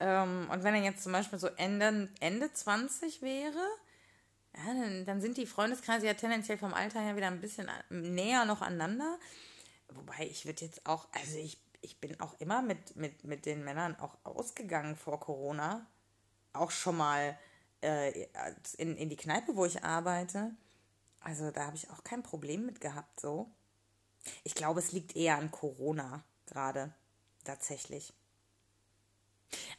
Ähm, 0.00 0.48
und 0.50 0.62
wenn 0.62 0.74
er 0.74 0.82
jetzt 0.82 1.02
zum 1.02 1.12
Beispiel 1.12 1.38
so 1.38 1.48
Ende, 1.48 2.08
Ende 2.20 2.52
20 2.52 3.22
wäre, 3.22 3.66
ja, 4.56 4.74
dann, 4.74 5.04
dann 5.04 5.20
sind 5.20 5.36
die 5.36 5.46
Freundeskreise 5.46 6.06
ja 6.06 6.14
tendenziell 6.14 6.58
vom 6.58 6.74
Alter 6.74 7.00
her 7.00 7.16
wieder 7.16 7.26
ein 7.26 7.40
bisschen 7.40 7.70
näher 7.90 8.44
noch 8.44 8.62
aneinander. 8.62 9.18
Wobei 9.88 10.26
ich 10.26 10.46
würde 10.46 10.64
jetzt 10.64 10.86
auch, 10.86 11.08
also 11.12 11.38
ich, 11.38 11.60
ich 11.80 12.00
bin 12.00 12.18
auch 12.20 12.38
immer 12.40 12.62
mit, 12.62 12.96
mit, 12.96 13.24
mit 13.24 13.46
den 13.46 13.64
Männern 13.64 13.96
auch 13.96 14.16
ausgegangen 14.24 14.96
vor 14.96 15.20
Corona. 15.20 15.86
Auch 16.52 16.70
schon 16.70 16.96
mal 16.96 17.38
äh, 17.82 18.26
in, 18.76 18.96
in 18.96 19.08
die 19.08 19.16
Kneipe, 19.16 19.56
wo 19.56 19.64
ich 19.64 19.84
arbeite. 19.84 20.52
Also 21.20 21.50
da 21.50 21.66
habe 21.66 21.76
ich 21.76 21.90
auch 21.90 22.04
kein 22.04 22.22
Problem 22.22 22.66
mit 22.66 22.80
gehabt, 22.80 23.20
so. 23.20 23.50
Ich 24.44 24.54
glaube, 24.54 24.80
es 24.80 24.92
liegt 24.92 25.16
eher 25.16 25.36
an 25.36 25.50
Corona 25.50 26.22
gerade, 26.46 26.92
tatsächlich. 27.44 28.12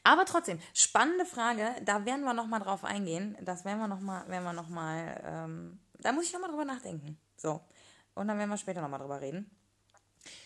Aber 0.04 0.26
trotzdem, 0.26 0.60
spannende 0.74 1.26
Frage, 1.26 1.76
da 1.84 2.06
werden 2.06 2.24
wir 2.24 2.34
nochmal 2.34 2.60
drauf 2.60 2.84
eingehen. 2.84 3.38
Das 3.42 3.66
werden 3.66 3.80
wir 3.80 3.88
nochmal, 3.88 4.28
werden 4.28 4.44
wir 4.44 4.54
noch 4.54 4.70
mal, 4.70 5.22
ähm, 5.26 5.80
da 6.00 6.12
muss 6.12 6.26
ich 6.26 6.34
nochmal 6.34 6.50
drüber 6.50 6.66
nachdenken. 6.66 7.20
So. 7.38 7.62
Und 8.16 8.28
dann 8.28 8.38
werden 8.38 8.50
wir 8.50 8.58
später 8.58 8.82
nochmal 8.82 9.00
drüber 9.00 9.22
reden. 9.22 9.50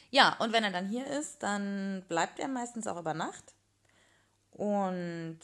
Ja, 0.09 0.35
und 0.39 0.51
wenn 0.53 0.63
er 0.63 0.71
dann 0.71 0.89
hier 0.89 1.07
ist, 1.07 1.41
dann 1.41 2.05
bleibt 2.07 2.39
er 2.39 2.47
meistens 2.47 2.85
auch 2.87 2.99
über 2.99 3.13
Nacht. 3.13 3.55
Und 4.51 5.39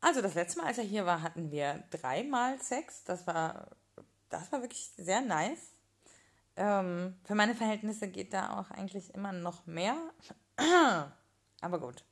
also 0.00 0.22
das 0.22 0.34
letzte 0.34 0.58
Mal, 0.58 0.68
als 0.68 0.78
er 0.78 0.84
hier 0.84 1.06
war, 1.06 1.22
hatten 1.22 1.50
wir 1.50 1.84
dreimal 1.90 2.60
Sex. 2.60 3.04
Das 3.04 3.26
war, 3.26 3.68
das 4.30 4.50
war 4.50 4.62
wirklich 4.62 4.90
sehr 4.96 5.20
nice. 5.20 5.72
Ähm, 6.60 7.16
für 7.24 7.34
meine 7.34 7.54
Verhältnisse 7.54 8.06
geht 8.08 8.34
da 8.34 8.60
auch 8.60 8.70
eigentlich 8.70 9.14
immer 9.14 9.32
noch 9.32 9.64
mehr. 9.64 9.96
aber 11.62 11.80
gut. 11.80 12.04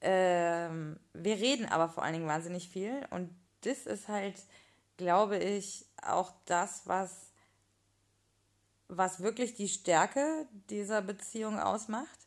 Ähm, 0.00 0.98
wir 1.12 1.36
reden 1.36 1.66
aber 1.66 1.90
vor 1.90 2.02
allen 2.02 2.14
Dingen 2.14 2.26
wahnsinnig 2.26 2.70
viel 2.70 3.06
und 3.10 3.28
das 3.60 3.84
ist 3.84 4.08
halt, 4.08 4.36
glaube 4.96 5.36
ich, 5.36 5.84
auch 6.02 6.32
das, 6.46 6.86
was, 6.86 7.32
was 8.88 9.20
wirklich 9.20 9.54
die 9.56 9.68
Stärke 9.68 10.48
dieser 10.70 11.02
Beziehung 11.02 11.58
ausmacht. 11.58 12.18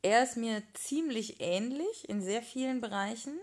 Er 0.00 0.22
ist 0.22 0.38
mir 0.38 0.62
ziemlich 0.72 1.42
ähnlich 1.42 2.08
in 2.08 2.22
sehr 2.22 2.40
vielen 2.40 2.80
Bereichen 2.80 3.38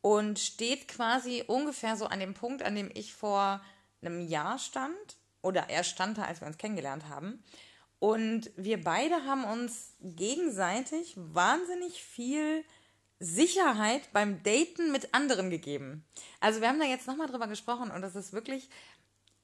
und 0.00 0.38
steht 0.38 0.88
quasi 0.88 1.44
ungefähr 1.46 1.96
so 1.96 2.06
an 2.06 2.20
dem 2.20 2.32
Punkt, 2.32 2.62
an 2.62 2.76
dem 2.76 2.90
ich 2.94 3.12
vor 3.12 3.60
einem 4.00 4.26
Jahr 4.26 4.58
stand. 4.58 5.19
Oder 5.42 5.68
er 5.68 5.84
stand 5.84 6.18
da, 6.18 6.22
als 6.22 6.40
wir 6.40 6.46
uns 6.46 6.58
kennengelernt 6.58 7.08
haben. 7.08 7.42
Und 7.98 8.50
wir 8.56 8.82
beide 8.82 9.24
haben 9.26 9.44
uns 9.44 9.94
gegenseitig 10.00 11.14
wahnsinnig 11.16 12.02
viel 12.02 12.64
Sicherheit 13.18 14.10
beim 14.14 14.42
Daten 14.42 14.90
mit 14.92 15.14
anderen 15.14 15.50
gegeben. 15.50 16.06
Also 16.40 16.62
wir 16.62 16.68
haben 16.68 16.80
da 16.80 16.86
jetzt 16.86 17.06
nochmal 17.06 17.26
drüber 17.26 17.46
gesprochen 17.46 17.90
und 17.90 18.00
das 18.00 18.16
ist 18.16 18.32
wirklich, 18.32 18.70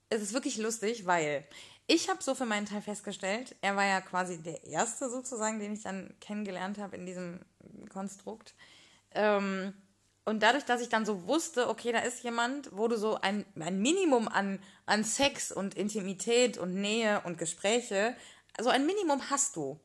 es 0.09 0.23
ist 0.23 0.33
wirklich 0.33 0.57
lustig, 0.57 1.05
weil 1.05 1.47
ich 1.87 2.09
habe 2.09 2.23
so 2.23 2.35
für 2.35 2.47
meinen 2.47 2.65
Teil 2.65 2.81
festgestellt, 2.81 3.55
er 3.61 3.77
war 3.77 3.85
ja 3.85 4.01
quasi 4.01 4.43
der 4.43 4.65
Erste 4.65 5.11
sozusagen, 5.11 5.61
den 5.61 5.75
ich 5.75 5.83
dann 5.83 6.15
kennengelernt 6.21 6.79
habe 6.79 6.97
in 6.97 7.05
diesem 7.05 7.41
Konstrukt. 7.91 8.55
Ähm, 9.13 9.75
und 10.27 10.43
dadurch, 10.43 10.65
dass 10.65 10.83
ich 10.83 10.91
dann 10.91 11.07
so 11.07 11.27
wusste, 11.27 11.69
okay, 11.69 11.93
da 11.93 12.01
ist 12.01 12.23
jemand, 12.23 12.77
wo 12.77 12.89
du 12.89 12.99
so 12.99 13.19
ein, 13.21 13.47
ein 13.59 13.81
Minimum 13.81 14.29
an, 14.29 14.59
an 14.85 15.05
Sex 15.05 15.51
und 15.51 15.75
Intimität 15.75 16.59
und 16.59 16.75
Nähe 16.75 17.23
und 17.25 17.39
Gespräche 17.39 18.15
also 18.57 18.71
ein 18.71 18.87
Minimum 18.87 19.31
hast 19.31 19.57
du. 19.57 19.79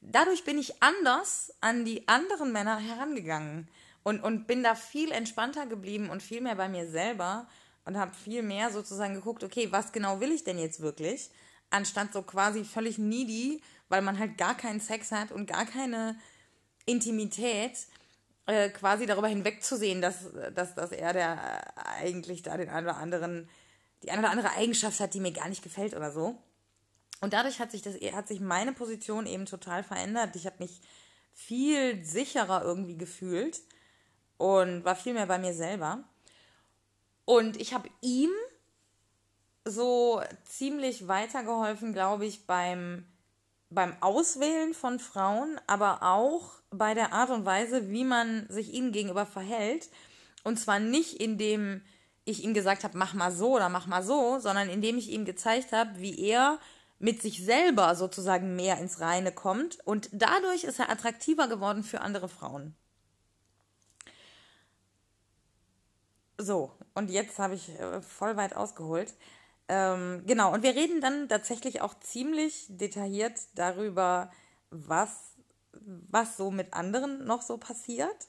Dadurch 0.00 0.44
bin 0.44 0.58
ich 0.58 0.82
anders 0.82 1.52
an 1.60 1.84
die 1.84 2.08
anderen 2.08 2.52
Männer 2.52 2.78
herangegangen 2.78 3.68
und, 4.02 4.20
und 4.22 4.46
bin 4.46 4.62
da 4.62 4.74
viel 4.74 5.10
entspannter 5.10 5.66
geblieben 5.66 6.08
und 6.08 6.22
viel 6.22 6.40
mehr 6.40 6.54
bei 6.54 6.68
mir 6.68 6.88
selber 6.88 7.48
und 7.84 7.98
habe 7.98 8.14
viel 8.14 8.42
mehr 8.42 8.70
sozusagen 8.70 9.14
geguckt, 9.14 9.44
okay, 9.44 9.70
was 9.72 9.92
genau 9.92 10.20
will 10.20 10.30
ich 10.30 10.44
denn 10.44 10.58
jetzt 10.58 10.80
wirklich? 10.80 11.30
Anstatt 11.70 12.12
so 12.12 12.22
quasi 12.22 12.64
völlig 12.64 12.96
needy, 12.96 13.60
weil 13.88 14.02
man 14.02 14.18
halt 14.18 14.38
gar 14.38 14.56
keinen 14.56 14.80
Sex 14.80 15.12
hat 15.12 15.32
und 15.32 15.46
gar 15.46 15.66
keine 15.66 16.18
Intimität, 16.86 17.86
äh, 18.48 18.70
quasi 18.70 19.04
darüber 19.04 19.28
hinwegzusehen, 19.28 20.00
dass, 20.00 20.24
dass, 20.54 20.74
dass 20.74 20.90
er 20.90 21.12
der 21.12 21.34
äh, 21.76 21.80
eigentlich 22.02 22.42
da 22.42 22.56
den 22.56 22.70
einen 22.70 22.86
oder 22.86 22.96
anderen, 22.96 23.46
die 24.02 24.10
eine 24.10 24.20
oder 24.20 24.30
andere 24.30 24.52
Eigenschaft 24.52 25.00
hat, 25.00 25.12
die 25.12 25.20
mir 25.20 25.32
gar 25.32 25.50
nicht 25.50 25.62
gefällt 25.62 25.94
oder 25.94 26.10
so. 26.10 26.38
Und 27.20 27.34
dadurch 27.34 27.60
hat 27.60 27.70
sich, 27.70 27.82
das, 27.82 27.96
hat 28.12 28.26
sich 28.26 28.40
meine 28.40 28.72
Position 28.72 29.26
eben 29.26 29.44
total 29.44 29.82
verändert. 29.82 30.34
Ich 30.34 30.46
habe 30.46 30.56
mich 30.60 30.80
viel 31.34 32.02
sicherer 32.02 32.62
irgendwie 32.62 32.96
gefühlt 32.96 33.60
und 34.38 34.82
war 34.82 34.96
viel 34.96 35.12
mehr 35.12 35.26
bei 35.26 35.38
mir 35.38 35.52
selber. 35.52 36.02
Und 37.26 37.60
ich 37.60 37.74
habe 37.74 37.90
ihm 38.00 38.30
so 39.66 40.22
ziemlich 40.44 41.06
weitergeholfen, 41.06 41.92
glaube 41.92 42.24
ich, 42.24 42.46
beim, 42.46 43.04
beim 43.68 43.94
Auswählen 44.00 44.72
von 44.72 44.98
Frauen, 44.98 45.60
aber 45.66 46.02
auch 46.02 46.57
bei 46.70 46.94
der 46.94 47.12
Art 47.12 47.30
und 47.30 47.44
Weise, 47.44 47.90
wie 47.90 48.04
man 48.04 48.46
sich 48.48 48.72
ihnen 48.74 48.92
gegenüber 48.92 49.26
verhält. 49.26 49.88
Und 50.44 50.58
zwar 50.58 50.78
nicht 50.78 51.20
indem 51.20 51.82
ich 52.24 52.44
ihm 52.44 52.54
gesagt 52.54 52.84
habe, 52.84 52.98
mach 52.98 53.14
mal 53.14 53.32
so 53.32 53.56
oder 53.56 53.68
mach 53.68 53.86
mal 53.86 54.02
so, 54.02 54.38
sondern 54.38 54.68
indem 54.68 54.98
ich 54.98 55.10
ihm 55.10 55.24
gezeigt 55.24 55.72
habe, 55.72 55.98
wie 55.98 56.18
er 56.20 56.58
mit 56.98 57.22
sich 57.22 57.44
selber 57.44 57.94
sozusagen 57.94 58.56
mehr 58.56 58.78
ins 58.78 59.00
Reine 59.00 59.32
kommt 59.32 59.78
und 59.86 60.10
dadurch 60.12 60.64
ist 60.64 60.78
er 60.78 60.90
attraktiver 60.90 61.48
geworden 61.48 61.84
für 61.84 62.00
andere 62.00 62.28
Frauen. 62.28 62.74
So, 66.38 66.72
und 66.94 67.10
jetzt 67.10 67.38
habe 67.38 67.54
ich 67.54 67.68
äh, 67.80 68.00
voll 68.00 68.36
weit 68.36 68.54
ausgeholt. 68.54 69.14
Ähm, 69.68 70.22
genau, 70.26 70.52
und 70.52 70.62
wir 70.62 70.74
reden 70.74 71.00
dann 71.00 71.28
tatsächlich 71.28 71.80
auch 71.80 71.98
ziemlich 72.00 72.66
detailliert 72.68 73.40
darüber, 73.54 74.30
was, 74.70 75.36
was 76.10 76.36
so 76.36 76.50
mit 76.50 76.74
anderen 76.74 77.24
noch 77.24 77.42
so 77.42 77.58
passiert. 77.58 78.28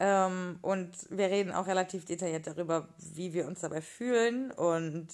Ähm, 0.00 0.58
und 0.62 0.92
wir 1.10 1.26
reden 1.26 1.52
auch 1.52 1.66
relativ 1.66 2.04
detailliert 2.04 2.46
darüber, 2.46 2.88
wie 2.98 3.32
wir 3.32 3.46
uns 3.46 3.60
dabei 3.60 3.80
fühlen 3.80 4.52
und 4.52 5.08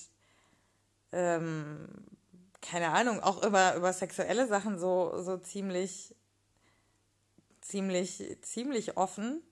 ähm, 1.12 1.88
keine 2.60 2.90
Ahnung, 2.90 3.20
auch 3.20 3.44
über, 3.44 3.76
über 3.76 3.92
sexuelle 3.92 4.46
Sachen 4.46 4.78
so, 4.78 5.12
so 5.22 5.36
ziemlich, 5.36 6.14
ziemlich, 7.60 8.38
ziemlich 8.42 8.96
offen. 8.96 9.42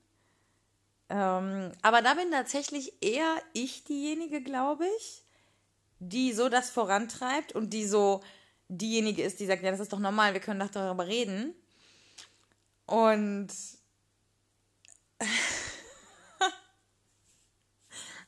Ähm, 1.08 1.72
aber 1.82 2.02
da 2.02 2.14
bin 2.14 2.30
tatsächlich 2.30 2.94
eher 3.02 3.36
ich 3.52 3.84
diejenige, 3.84 4.42
glaube 4.42 4.86
ich, 4.98 5.22
die 5.98 6.32
so 6.32 6.48
das 6.48 6.70
vorantreibt 6.70 7.54
und 7.54 7.70
die 7.70 7.86
so 7.86 8.22
diejenige 8.68 9.22
ist, 9.22 9.40
die 9.40 9.46
sagt, 9.46 9.62
ja, 9.62 9.70
das 9.70 9.80
ist 9.80 9.92
doch 9.92 9.98
normal, 9.98 10.32
wir 10.32 10.40
können 10.40 10.60
doch 10.60 10.70
darüber 10.70 11.06
reden. 11.06 11.54
Und 12.92 13.48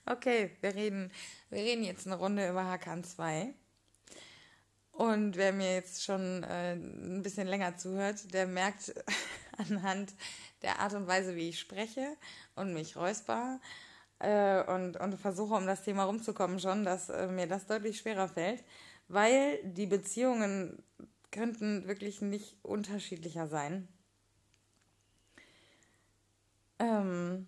okay, 0.06 0.56
wir 0.62 0.74
reden, 0.74 1.12
wir 1.50 1.58
reden 1.58 1.84
jetzt 1.84 2.06
eine 2.06 2.16
Runde 2.16 2.48
über 2.48 2.64
Hakan 2.64 3.04
2. 3.04 3.52
Und 4.92 5.36
wer 5.36 5.52
mir 5.52 5.74
jetzt 5.74 6.02
schon 6.02 6.44
äh, 6.44 6.76
ein 6.76 7.20
bisschen 7.22 7.46
länger 7.46 7.76
zuhört, 7.76 8.32
der 8.32 8.46
merkt 8.46 8.94
anhand 9.58 10.14
der 10.62 10.78
Art 10.78 10.94
und 10.94 11.08
Weise, 11.08 11.36
wie 11.36 11.50
ich 11.50 11.60
spreche 11.60 12.16
und 12.54 12.72
mich 12.72 12.96
räusper 12.96 13.60
äh, 14.18 14.64
und, 14.64 14.96
und 14.96 15.20
versuche, 15.20 15.56
um 15.56 15.66
das 15.66 15.82
Thema 15.82 16.04
rumzukommen 16.04 16.58
schon, 16.58 16.86
dass 16.86 17.10
äh, 17.10 17.26
mir 17.26 17.46
das 17.46 17.66
deutlich 17.66 17.98
schwerer 17.98 18.28
fällt, 18.28 18.64
weil 19.08 19.62
die 19.62 19.86
Beziehungen 19.86 20.82
könnten 21.32 21.86
wirklich 21.86 22.22
nicht 22.22 22.56
unterschiedlicher 22.62 23.46
sein. 23.46 23.88
Ähm, 26.78 27.46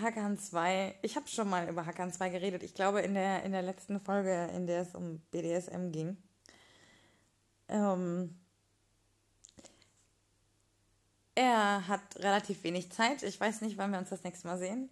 Hakan 0.00 0.38
2, 0.38 0.98
ich 1.02 1.16
habe 1.16 1.28
schon 1.28 1.48
mal 1.48 1.68
über 1.68 1.86
Hakan 1.86 2.12
2 2.12 2.30
geredet. 2.30 2.62
Ich 2.62 2.74
glaube 2.74 3.00
in 3.00 3.14
der, 3.14 3.42
in 3.44 3.52
der 3.52 3.62
letzten 3.62 4.00
Folge, 4.00 4.50
in 4.54 4.66
der 4.66 4.82
es 4.82 4.94
um 4.94 5.20
BDSM 5.30 5.90
ging. 5.90 6.16
Ähm, 7.68 8.36
er 11.34 11.88
hat 11.88 12.16
relativ 12.16 12.62
wenig 12.62 12.92
Zeit. 12.92 13.22
Ich 13.22 13.40
weiß 13.40 13.60
nicht, 13.60 13.76
wann 13.76 13.90
wir 13.90 13.98
uns 13.98 14.10
das 14.10 14.22
nächste 14.22 14.46
Mal 14.46 14.58
sehen. 14.58 14.88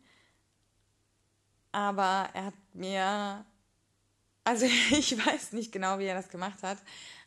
Aber 1.71 2.29
er 2.35 2.47
hat 2.47 2.55
mir, 2.75 3.45
also 4.45 4.67
ich 4.91 5.17
weiß 5.27 5.53
nicht 5.53 5.73
genau, 5.73 5.99
wie 5.99 6.07
er 6.07 6.15
das 6.15 6.29
gemacht 6.29 6.63
hat. 6.63 6.79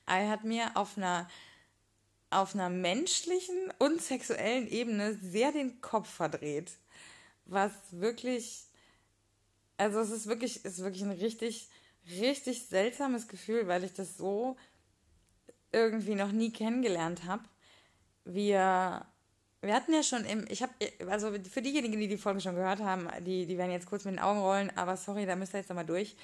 Er 0.05 0.29
hat 0.29 0.43
mir 0.43 0.71
auf 0.75 0.97
einer, 0.97 1.27
auf 2.29 2.53
einer 2.53 2.69
menschlichen 2.69 3.71
und 3.79 4.01
sexuellen 4.01 4.67
Ebene 4.67 5.13
sehr 5.15 5.51
den 5.51 5.81
Kopf 5.81 6.09
verdreht. 6.09 6.71
Was 7.45 7.71
wirklich, 7.91 8.65
also 9.77 9.99
es 9.99 10.11
ist 10.11 10.27
wirklich, 10.27 10.65
ist 10.65 10.79
wirklich 10.79 11.03
ein 11.03 11.11
richtig, 11.11 11.69
richtig 12.09 12.65
seltsames 12.67 13.27
Gefühl, 13.27 13.67
weil 13.67 13.83
ich 13.83 13.93
das 13.93 14.17
so 14.17 14.57
irgendwie 15.71 16.15
noch 16.15 16.31
nie 16.31 16.51
kennengelernt 16.51 17.25
habe. 17.25 17.43
Wir, 18.23 19.05
wir 19.61 19.73
hatten 19.73 19.93
ja 19.93 20.03
schon 20.03 20.25
im, 20.25 20.45
ich 20.49 20.63
habe, 20.63 20.73
also 21.09 21.31
für 21.49 21.61
diejenigen, 21.61 21.99
die 21.99 22.07
die 22.07 22.17
Folge 22.17 22.41
schon 22.41 22.55
gehört 22.55 22.79
haben, 22.79 23.07
die, 23.23 23.45
die 23.45 23.57
werden 23.57 23.71
jetzt 23.71 23.87
kurz 23.87 24.05
mit 24.05 24.15
den 24.15 24.19
Augen 24.19 24.39
rollen, 24.39 24.75
aber 24.75 24.97
sorry, 24.97 25.25
da 25.25 25.35
müsst 25.35 25.53
ihr 25.53 25.59
jetzt 25.59 25.69
nochmal 25.69 25.85
durch. 25.85 26.15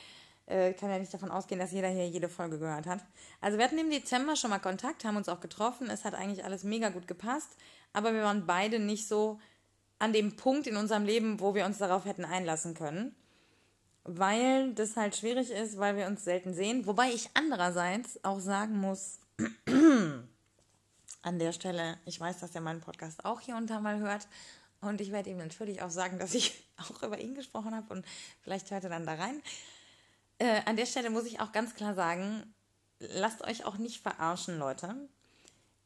Äh, 0.52 0.74
kann 0.74 0.90
ja 0.90 1.00
nicht 1.00 1.14
davon 1.14 1.32
ausgehen, 1.32 1.60
dass 1.60 1.72
jeder 1.72 1.88
hier 1.88 2.08
jede 2.08 2.30
Folge 2.30 2.60
gehört 2.60 2.86
hat. 2.86 3.00
Also 3.40 3.58
wir 3.58 3.66
hatten 3.66 3.78
im 3.78 3.90
Dezember 3.90 4.36
schon 4.36 4.50
mal 4.50 4.60
Kontakt, 4.60 5.06
haben 5.06 5.18
uns 5.18 5.30
auch 5.30 5.40
getroffen, 5.40 5.90
es 5.90 6.04
hat 6.04 6.14
eigentlich 6.14 6.44
alles 6.44 6.64
mega 6.64 6.90
gut 6.90 7.08
gepasst, 7.08 7.50
aber 7.94 8.14
wir 8.14 8.24
waren 8.24 8.46
beide 8.46 8.80
nicht 8.80 9.08
so 9.08 9.40
an 10.00 10.14
dem 10.14 10.36
Punkt 10.36 10.68
in 10.68 10.78
unserem 10.78 11.06
Leben, 11.06 11.40
wo 11.40 11.56
wir 11.56 11.66
uns 11.66 11.78
darauf 11.78 12.06
hätten 12.06 12.26
einlassen 12.26 12.74
können 12.74 13.16
weil 14.04 14.74
das 14.74 14.98
halt 14.98 15.16
schwierig 15.16 15.52
ist, 15.52 15.78
weil 15.78 15.96
wir 15.96 16.08
uns 16.08 16.24
selten 16.24 16.54
sehen. 16.54 16.86
Wobei 16.86 17.12
ich 17.12 17.30
andererseits 17.34 18.24
auch 18.24 18.40
sagen 18.40 18.80
muss, 18.80 19.20
an 21.22 21.40
der 21.40 21.52
Stelle, 21.52 21.98
ich 22.06 22.20
weiß, 22.20 22.40
dass 22.40 22.56
er 22.56 22.62
meinen 22.62 22.82
Podcast 22.82 23.26
auch 23.26 23.42
hier 23.42 23.56
und 23.56 23.70
da 23.70 23.80
mal 23.80 24.00
hört. 24.00 24.28
Und 24.82 25.00
ich 25.00 25.12
werde 25.12 25.30
ihm 25.30 25.38
natürlich 25.38 25.84
auch 25.84 25.92
sagen, 25.92 26.18
dass 26.18 26.34
ich 26.34 26.64
auch 26.78 27.04
über 27.04 27.20
ihn 27.20 27.36
gesprochen 27.36 27.76
habe 27.76 27.94
und 27.94 28.06
vielleicht 28.42 28.72
hört 28.72 28.84
er 28.84 28.90
dann 28.90 29.06
da 29.06 29.14
rein. 29.14 29.42
Äh, 30.42 30.64
an 30.66 30.76
der 30.76 30.88
Stelle 30.88 31.12
muss 31.12 31.28
ich 31.28 31.40
auch 31.40 31.52
ganz 31.52 31.76
klar 31.76 31.94
sagen, 31.94 32.52
lasst 32.98 33.44
euch 33.44 33.64
auch 33.64 33.78
nicht 33.78 34.02
verarschen, 34.02 34.58
Leute. 34.58 34.96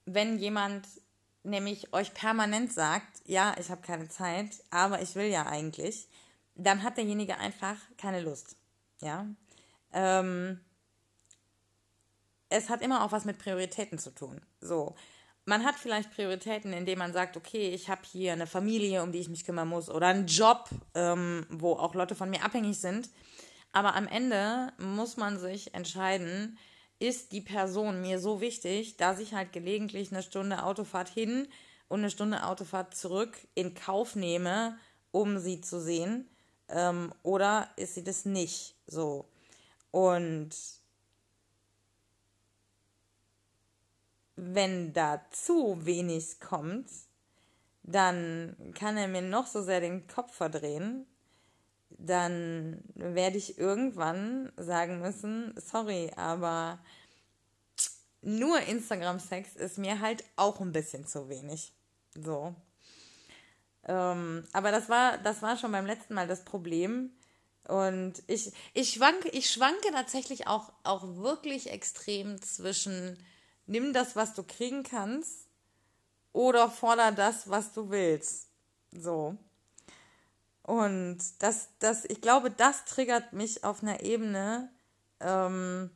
Wenn 0.05 0.39
jemand 0.39 0.87
nämlich 1.43 1.91
euch 1.91 2.13
permanent 2.13 2.71
sagt, 2.71 3.21
ja, 3.25 3.53
ich 3.59 3.69
habe 3.69 3.81
keine 3.81 4.07
Zeit, 4.07 4.63
aber 4.69 5.01
ich 5.01 5.15
will 5.15 5.25
ja 5.25 5.45
eigentlich, 5.45 6.07
dann 6.55 6.83
hat 6.83 6.95
derjenige 6.95 7.37
einfach 7.37 7.75
keine 7.97 8.21
Lust. 8.21 8.55
Ja. 9.01 9.27
Ähm, 9.91 10.61
es 12.47 12.69
hat 12.69 12.81
immer 12.81 13.03
auch 13.03 13.11
was 13.11 13.25
mit 13.25 13.37
Prioritäten 13.37 13.99
zu 13.99 14.11
tun. 14.15 14.41
So. 14.61 14.95
Man 15.43 15.65
hat 15.65 15.75
vielleicht 15.75 16.11
Prioritäten, 16.11 16.71
indem 16.71 16.99
man 16.99 17.11
sagt, 17.11 17.35
okay, 17.35 17.71
ich 17.71 17.89
habe 17.89 18.03
hier 18.09 18.31
eine 18.31 18.47
Familie, 18.47 19.03
um 19.03 19.11
die 19.11 19.19
ich 19.19 19.27
mich 19.27 19.43
kümmern 19.43 19.67
muss, 19.67 19.89
oder 19.89 20.07
einen 20.07 20.27
Job, 20.27 20.69
ähm, 20.93 21.45
wo 21.49 21.73
auch 21.73 21.93
Leute 21.93 22.15
von 22.15 22.29
mir 22.29 22.41
abhängig 22.41 22.79
sind. 22.79 23.09
Aber 23.75 23.95
am 23.95 24.07
Ende 24.07 24.71
muss 24.77 25.17
man 25.17 25.37
sich 25.37 25.73
entscheiden, 25.73 26.57
ist 26.99 27.33
die 27.33 27.41
Person 27.41 27.99
mir 28.01 28.19
so 28.21 28.39
wichtig, 28.39 28.95
dass 28.95 29.19
ich 29.19 29.33
halt 29.33 29.51
gelegentlich 29.51 30.13
eine 30.13 30.23
Stunde 30.23 30.63
Autofahrt 30.63 31.09
hin 31.09 31.49
und 31.89 31.99
eine 31.99 32.09
Stunde 32.09 32.45
Autofahrt 32.45 32.95
zurück 32.95 33.37
in 33.53 33.73
Kauf 33.73 34.15
nehme, 34.15 34.77
um 35.11 35.39
sie 35.39 35.59
zu 35.59 35.81
sehen, 35.81 36.29
ähm, 36.69 37.13
oder 37.21 37.69
ist 37.75 37.95
sie 37.95 38.03
das 38.05 38.23
nicht 38.23 38.75
so? 38.87 39.27
Und 39.91 40.55
wenn 44.37 44.93
da 44.93 45.21
zu 45.31 45.85
wenig 45.85 46.39
kommt, 46.39 46.87
dann 47.83 48.55
kann 48.73 48.95
er 48.95 49.09
mir 49.09 49.21
noch 49.21 49.47
so 49.47 49.61
sehr 49.61 49.81
den 49.81 50.07
Kopf 50.07 50.33
verdrehen, 50.33 51.05
dann 51.97 52.81
werde 52.95 53.37
ich 53.37 53.57
irgendwann 53.57 54.51
sagen 54.57 54.99
müssen, 54.99 55.53
sorry, 55.57 56.11
aber 56.15 56.79
nur 58.21 58.59
Instagram-Sex 58.59 59.55
ist 59.55 59.77
mir 59.77 60.01
halt 60.01 60.23
auch 60.35 60.59
ein 60.59 60.71
bisschen 60.71 61.05
zu 61.05 61.29
wenig. 61.29 61.73
So. 62.15 62.55
Ähm, 63.87 64.43
aber 64.51 64.71
das 64.71 64.89
war, 64.89 65.17
das 65.19 65.41
war 65.41 65.57
schon 65.57 65.71
beim 65.71 65.85
letzten 65.85 66.15
Mal 66.15 66.27
das 66.27 66.43
Problem. 66.43 67.11
Und 67.67 68.23
ich, 68.27 68.51
ich, 68.73 68.93
schwanke, 68.93 69.29
ich 69.29 69.49
schwanke 69.51 69.91
tatsächlich 69.91 70.47
auch, 70.47 70.71
auch 70.83 71.03
wirklich 71.17 71.69
extrem 71.71 72.41
zwischen 72.41 73.17
nimm 73.67 73.93
das, 73.93 74.15
was 74.15 74.33
du 74.33 74.43
kriegen 74.43 74.83
kannst, 74.83 75.45
oder 76.35 76.69
forder 76.69 77.13
das, 77.13 77.49
was 77.49 77.71
du 77.71 77.89
willst. 77.89 78.49
So. 78.91 79.37
Und 80.65 81.19
das, 81.43 81.69
das, 81.77 82.05
ich 82.05 82.21
glaube, 82.21 82.49
das 82.49 82.85
triggert 82.85 83.33
mich 83.33 83.63
auf 83.63 83.83
einer 83.83 84.01
Ebene, 84.01 84.71
ähm, 85.19 85.91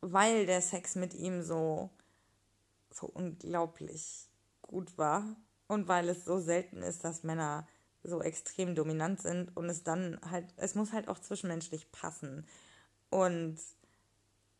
weil 0.00 0.46
der 0.46 0.62
Sex 0.62 0.94
mit 0.94 1.14
ihm 1.14 1.42
so, 1.42 1.90
so 2.92 3.08
unglaublich 3.08 4.28
gut 4.62 4.96
war 4.96 5.24
und 5.66 5.88
weil 5.88 6.08
es 6.08 6.24
so 6.24 6.38
selten 6.38 6.80
ist, 6.80 7.02
dass 7.02 7.24
Männer 7.24 7.66
so 8.04 8.22
extrem 8.22 8.76
dominant 8.76 9.20
sind 9.20 9.56
und 9.56 9.68
es 9.68 9.82
dann 9.82 10.20
halt, 10.30 10.46
es 10.56 10.76
muss 10.76 10.92
halt 10.92 11.08
auch 11.08 11.18
zwischenmenschlich 11.18 11.90
passen. 11.90 12.46
Und 13.10 13.58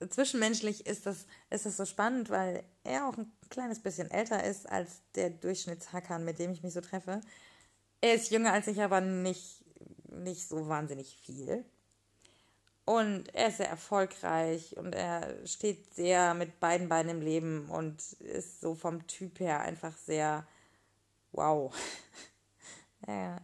zwischenmenschlich 0.08 0.86
ist 0.86 1.06
das, 1.06 1.26
ist 1.48 1.64
das 1.64 1.76
so 1.76 1.84
spannend, 1.84 2.28
weil 2.28 2.64
er 2.82 3.06
auch 3.06 3.16
ein 3.16 3.30
kleines 3.50 3.78
bisschen 3.78 4.10
älter 4.10 4.42
ist 4.42 4.68
als 4.68 5.02
der 5.14 5.30
Durchschnittshackern, 5.30 6.24
mit 6.24 6.40
dem 6.40 6.50
ich 6.50 6.64
mich 6.64 6.72
so 6.72 6.80
treffe. 6.80 7.20
Er 8.00 8.14
ist 8.14 8.30
jünger 8.30 8.52
als 8.52 8.66
ich, 8.66 8.80
aber 8.80 9.00
nicht, 9.00 9.64
nicht 10.08 10.48
so 10.48 10.68
wahnsinnig 10.68 11.16
viel. 11.16 11.64
Und 12.84 13.32
er 13.34 13.48
ist 13.48 13.58
sehr 13.58 13.68
erfolgreich 13.68 14.76
und 14.76 14.94
er 14.94 15.46
steht 15.46 15.94
sehr 15.94 16.34
mit 16.34 16.58
beiden 16.58 16.88
Beinen 16.88 17.18
im 17.18 17.20
Leben 17.20 17.68
und 17.70 18.02
ist 18.14 18.60
so 18.60 18.74
vom 18.74 19.06
Typ 19.06 19.38
her 19.38 19.60
einfach 19.60 19.96
sehr 19.96 20.46
wow. 21.32 21.72
ja, 23.06 23.40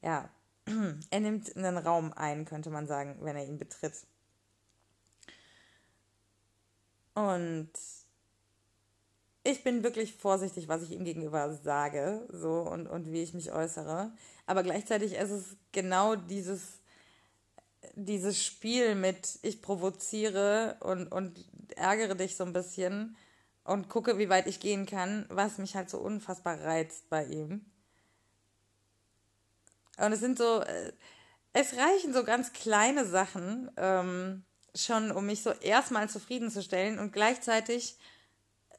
ja, 0.00 0.30
er 1.10 1.20
nimmt 1.20 1.56
einen 1.56 1.76
Raum 1.76 2.12
ein, 2.14 2.44
könnte 2.44 2.70
man 2.70 2.86
sagen, 2.86 3.18
wenn 3.20 3.36
er 3.36 3.44
ihn 3.44 3.58
betritt. 3.58 4.06
Und 7.14 7.70
ich 9.48 9.64
bin 9.64 9.82
wirklich 9.82 10.14
vorsichtig, 10.14 10.68
was 10.68 10.82
ich 10.82 10.90
ihm 10.90 11.04
gegenüber 11.04 11.54
sage, 11.54 12.26
so 12.30 12.60
und, 12.60 12.86
und 12.86 13.10
wie 13.10 13.22
ich 13.22 13.32
mich 13.32 13.50
äußere. 13.50 14.12
Aber 14.46 14.62
gleichzeitig 14.62 15.14
ist 15.14 15.30
es 15.30 15.56
genau 15.72 16.16
dieses, 16.16 16.80
dieses 17.94 18.44
Spiel 18.44 18.94
mit 18.94 19.38
ich 19.42 19.62
provoziere 19.62 20.76
und, 20.80 21.10
und 21.10 21.38
ärgere 21.76 22.14
dich 22.14 22.36
so 22.36 22.44
ein 22.44 22.52
bisschen 22.52 23.16
und 23.64 23.88
gucke, 23.88 24.18
wie 24.18 24.28
weit 24.28 24.46
ich 24.46 24.60
gehen 24.60 24.84
kann, 24.84 25.24
was 25.30 25.56
mich 25.56 25.74
halt 25.74 25.88
so 25.88 25.98
unfassbar 25.98 26.60
reizt 26.60 27.08
bei 27.08 27.24
ihm. 27.24 27.64
Und 29.96 30.12
es 30.12 30.20
sind 30.20 30.36
so, 30.36 30.60
äh, 30.60 30.92
es 31.54 31.74
reichen 31.74 32.12
so 32.12 32.22
ganz 32.22 32.52
kleine 32.52 33.06
Sachen 33.06 33.70
ähm, 33.78 34.44
schon, 34.74 35.10
um 35.10 35.24
mich 35.24 35.42
so 35.42 35.52
erstmal 35.52 36.08
zufriedenzustellen 36.10 36.98
und 36.98 37.12
gleichzeitig 37.12 37.98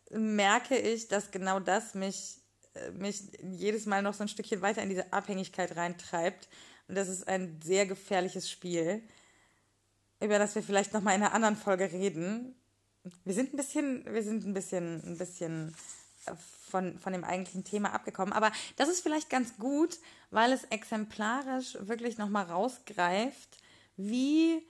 merke 0.09 0.77
ich, 0.77 1.07
dass 1.07 1.31
genau 1.31 1.59
das 1.59 1.93
mich, 1.93 2.37
äh, 2.73 2.91
mich 2.91 3.21
jedes 3.41 3.85
Mal 3.85 4.01
noch 4.01 4.13
so 4.13 4.23
ein 4.23 4.29
Stückchen 4.29 4.61
weiter 4.61 4.81
in 4.81 4.89
diese 4.89 5.11
Abhängigkeit 5.13 5.75
reintreibt. 5.75 6.47
Und 6.87 6.95
das 6.95 7.07
ist 7.07 7.27
ein 7.27 7.59
sehr 7.63 7.85
gefährliches 7.85 8.49
Spiel, 8.49 9.03
über 10.19 10.39
das 10.39 10.55
wir 10.55 10.63
vielleicht 10.63 10.93
nochmal 10.93 11.15
in 11.15 11.21
einer 11.21 11.33
anderen 11.33 11.55
Folge 11.55 11.91
reden. 11.91 12.55
Wir 13.23 13.33
sind 13.33 13.53
ein 13.53 13.57
bisschen, 13.57 14.05
wir 14.11 14.23
sind 14.23 14.45
ein 14.45 14.53
bisschen, 14.53 15.01
ein 15.03 15.17
bisschen 15.17 15.75
äh, 16.25 16.33
von, 16.69 16.99
von 16.99 17.13
dem 17.13 17.23
eigentlichen 17.23 17.63
Thema 17.63 17.93
abgekommen. 17.93 18.33
Aber 18.33 18.51
das 18.75 18.89
ist 18.89 19.01
vielleicht 19.01 19.29
ganz 19.29 19.57
gut, 19.57 19.97
weil 20.31 20.51
es 20.51 20.65
exemplarisch 20.65 21.77
wirklich 21.81 22.17
nochmal 22.17 22.45
rausgreift, 22.45 23.57
wie 23.97 24.63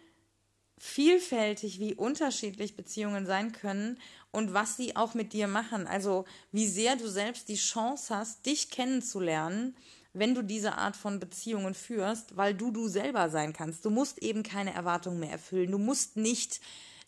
vielfältig, 0.80 1.80
wie 1.80 1.94
unterschiedlich 1.94 2.76
Beziehungen 2.76 3.26
sein 3.26 3.52
können 3.52 4.00
und 4.32 4.54
was 4.54 4.78
sie 4.78 4.96
auch 4.96 5.14
mit 5.14 5.34
dir 5.34 5.48
machen. 5.48 5.86
Also 5.88 6.26
wie 6.52 6.68
sehr 6.68 6.96
du 6.96 7.08
selbst 7.08 7.50
die 7.50 7.56
Chance 7.56 8.16
hast, 8.16 8.46
dich 8.46 8.70
kennenzulernen, 8.70 9.76
wenn 10.14 10.34
du 10.34 10.42
diese 10.42 10.78
Art 10.78 10.96
von 10.96 11.20
Beziehungen 11.20 11.76
führst, 11.76 12.38
weil 12.38 12.56
du 12.56 12.72
du 12.72 12.88
selber 12.88 13.30
sein 13.30 13.54
kannst. 13.54 13.86
Du 13.86 13.90
musst 13.90 14.20
eben 14.20 14.42
keine 14.42 14.74
Erwartungen 14.74 15.20
mehr 15.20 15.32
erfüllen. 15.32 15.72
Du 15.72 15.78
musst 15.78 16.18
nicht 16.18 16.62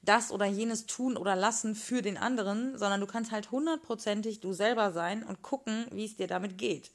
das 0.03 0.31
oder 0.31 0.45
jenes 0.45 0.85
tun 0.85 1.17
oder 1.17 1.35
lassen 1.35 1.75
für 1.75 2.01
den 2.01 2.17
anderen, 2.17 2.77
sondern 2.77 2.99
du 2.99 3.07
kannst 3.07 3.31
halt 3.31 3.51
hundertprozentig 3.51 4.39
du 4.39 4.53
selber 4.53 4.91
sein 4.91 5.23
und 5.23 5.41
gucken, 5.41 5.85
wie 5.91 6.05
es 6.05 6.15
dir 6.15 6.27
damit 6.27 6.57
geht. 6.57 6.91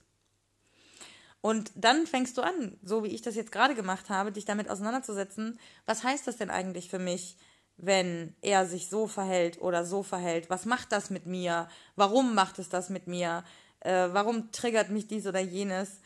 Und 1.46 1.70
dann 1.76 2.08
fängst 2.08 2.36
du 2.38 2.42
an, 2.42 2.76
so 2.82 3.04
wie 3.04 3.14
ich 3.14 3.22
das 3.22 3.36
jetzt 3.36 3.52
gerade 3.52 3.76
gemacht 3.76 4.10
habe, 4.10 4.32
dich 4.32 4.44
damit 4.46 4.68
auseinanderzusetzen, 4.68 5.60
was 5.84 6.02
heißt 6.02 6.26
das 6.26 6.38
denn 6.38 6.50
eigentlich 6.50 6.90
für 6.90 6.98
mich, 6.98 7.36
wenn 7.76 8.34
er 8.40 8.66
sich 8.66 8.88
so 8.88 9.06
verhält 9.06 9.60
oder 9.60 9.84
so 9.84 10.02
verhält? 10.02 10.50
Was 10.50 10.64
macht 10.64 10.90
das 10.90 11.08
mit 11.08 11.26
mir? 11.26 11.68
Warum 11.94 12.34
macht 12.34 12.58
es 12.58 12.68
das 12.68 12.90
mit 12.90 13.06
mir? 13.06 13.44
Äh, 13.78 14.08
warum 14.10 14.50
triggert 14.50 14.90
mich 14.90 15.06
dies 15.06 15.24
oder 15.24 15.38
jenes? 15.38 16.00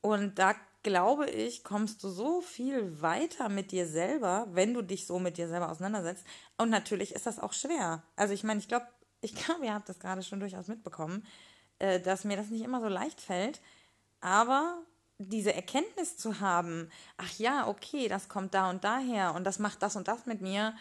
Und 0.00 0.40
da 0.40 0.56
glaube 0.82 1.30
ich, 1.30 1.62
kommst 1.62 2.02
du 2.02 2.08
so 2.08 2.40
viel 2.40 3.00
weiter 3.00 3.48
mit 3.48 3.70
dir 3.70 3.86
selber, 3.86 4.48
wenn 4.50 4.74
du 4.74 4.82
dich 4.82 5.06
so 5.06 5.20
mit 5.20 5.38
dir 5.38 5.46
selber 5.46 5.70
auseinandersetzt. 5.70 6.24
Und 6.58 6.70
natürlich 6.70 7.14
ist 7.14 7.26
das 7.26 7.38
auch 7.38 7.52
schwer. 7.52 8.02
Also 8.16 8.34
ich 8.34 8.42
meine, 8.42 8.58
ich 8.58 8.66
glaube, 8.66 8.88
ich 9.20 9.34
glaube, 9.36 9.64
ihr 9.64 9.74
habt 9.74 9.88
das 9.88 10.00
gerade 10.00 10.24
schon 10.24 10.40
durchaus 10.40 10.66
mitbekommen 10.66 11.24
äh, 11.82 12.00
dass 12.00 12.24
mir 12.24 12.36
das 12.36 12.48
nicht 12.48 12.62
immer 12.62 12.80
so 12.80 12.88
leicht 12.88 13.20
fällt. 13.20 13.60
Aber 14.20 14.80
diese 15.18 15.52
Erkenntnis 15.52 16.16
zu 16.16 16.40
haben, 16.40 16.88
ach 17.16 17.38
ja, 17.38 17.66
okay, 17.66 18.06
das 18.08 18.28
kommt 18.28 18.54
da 18.54 18.70
und 18.70 18.84
daher 18.84 19.34
und 19.34 19.44
das 19.44 19.58
macht 19.58 19.82
das 19.82 19.96
und 19.96 20.06
das 20.06 20.26
mit 20.26 20.40
mir 20.40 20.74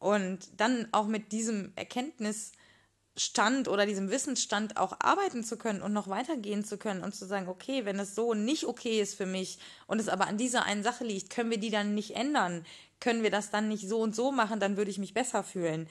und 0.00 0.40
dann 0.56 0.88
auch 0.92 1.06
mit 1.06 1.30
diesem 1.30 1.72
Erkenntnisstand 1.76 3.68
oder 3.68 3.86
diesem 3.86 4.10
Wissensstand 4.10 4.76
auch 4.76 4.96
arbeiten 4.98 5.44
zu 5.44 5.58
können 5.58 5.80
und 5.80 5.92
noch 5.92 6.08
weitergehen 6.08 6.64
zu 6.64 6.76
können 6.76 7.04
und 7.04 7.14
zu 7.14 7.24
sagen, 7.26 7.48
okay, 7.48 7.84
wenn 7.84 8.00
es 8.00 8.16
so 8.16 8.34
nicht 8.34 8.64
okay 8.66 9.00
ist 9.00 9.14
für 9.14 9.26
mich 9.26 9.60
und 9.86 10.00
es 10.00 10.08
aber 10.08 10.26
an 10.26 10.38
dieser 10.38 10.64
einen 10.64 10.82
Sache 10.82 11.04
liegt, 11.04 11.30
können 11.30 11.50
wir 11.50 11.58
die 11.58 11.70
dann 11.70 11.94
nicht 11.94 12.16
ändern? 12.16 12.66
Können 13.00 13.22
wir 13.22 13.30
das 13.30 13.50
dann 13.50 13.68
nicht 13.68 13.88
so 13.88 14.00
und 14.00 14.14
so 14.14 14.32
machen, 14.32 14.58
dann 14.58 14.76
würde 14.76 14.90
ich 14.90 14.98
mich 14.98 15.14
besser 15.14 15.44
fühlen 15.44 15.88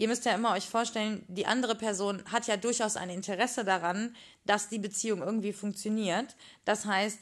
ihr 0.00 0.08
müsst 0.08 0.24
ja 0.24 0.34
immer 0.34 0.52
euch 0.52 0.66
vorstellen, 0.66 1.22
die 1.28 1.44
andere 1.44 1.74
Person 1.74 2.24
hat 2.32 2.46
ja 2.46 2.56
durchaus 2.56 2.96
ein 2.96 3.10
Interesse 3.10 3.66
daran, 3.66 4.16
dass 4.46 4.70
die 4.70 4.78
Beziehung 4.78 5.20
irgendwie 5.20 5.52
funktioniert. 5.52 6.36
Das 6.64 6.86
heißt, 6.86 7.18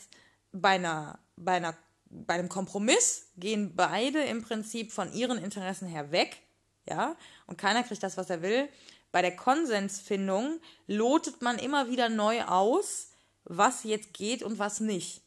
bei 0.53 0.77
einer, 0.77 1.19
bei 1.35 1.55
einer, 1.55 1.77
bei 2.09 2.35
einem 2.35 2.49
Kompromiss 2.49 3.33
gehen 3.37 3.75
beide 3.75 4.23
im 4.23 4.43
Prinzip 4.43 4.93
von 4.93 5.13
ihren 5.13 5.39
Interessen 5.39 5.89
her 5.89 6.13
weg, 6.13 6.41
ja, 6.89 7.17
und 7.49 7.59
keiner 7.59 7.83
kriegt 7.83 8.05
das, 8.05 8.17
was 8.17 8.31
er 8.31 8.43
will. 8.43 8.69
Bei 9.11 9.23
der 9.23 9.35
Konsensfindung 9.35 10.61
lotet 10.87 11.43
man 11.43 11.59
immer 11.59 11.91
wieder 11.91 12.09
neu 12.09 12.45
aus, 12.45 13.09
was 13.43 13.83
jetzt 13.83 14.15
geht 14.15 14.45
und 14.45 14.61
was 14.61 14.79
nicht. 14.79 15.23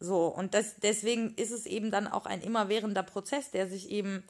So, 0.00 0.28
und 0.28 0.54
das, 0.54 0.76
deswegen 0.76 1.34
ist 1.34 1.50
es 1.50 1.66
eben 1.66 1.90
dann 1.90 2.06
auch 2.06 2.24
ein 2.24 2.40
immerwährender 2.40 3.02
Prozess, 3.02 3.50
der 3.50 3.68
sich 3.68 3.90
eben 3.90 4.24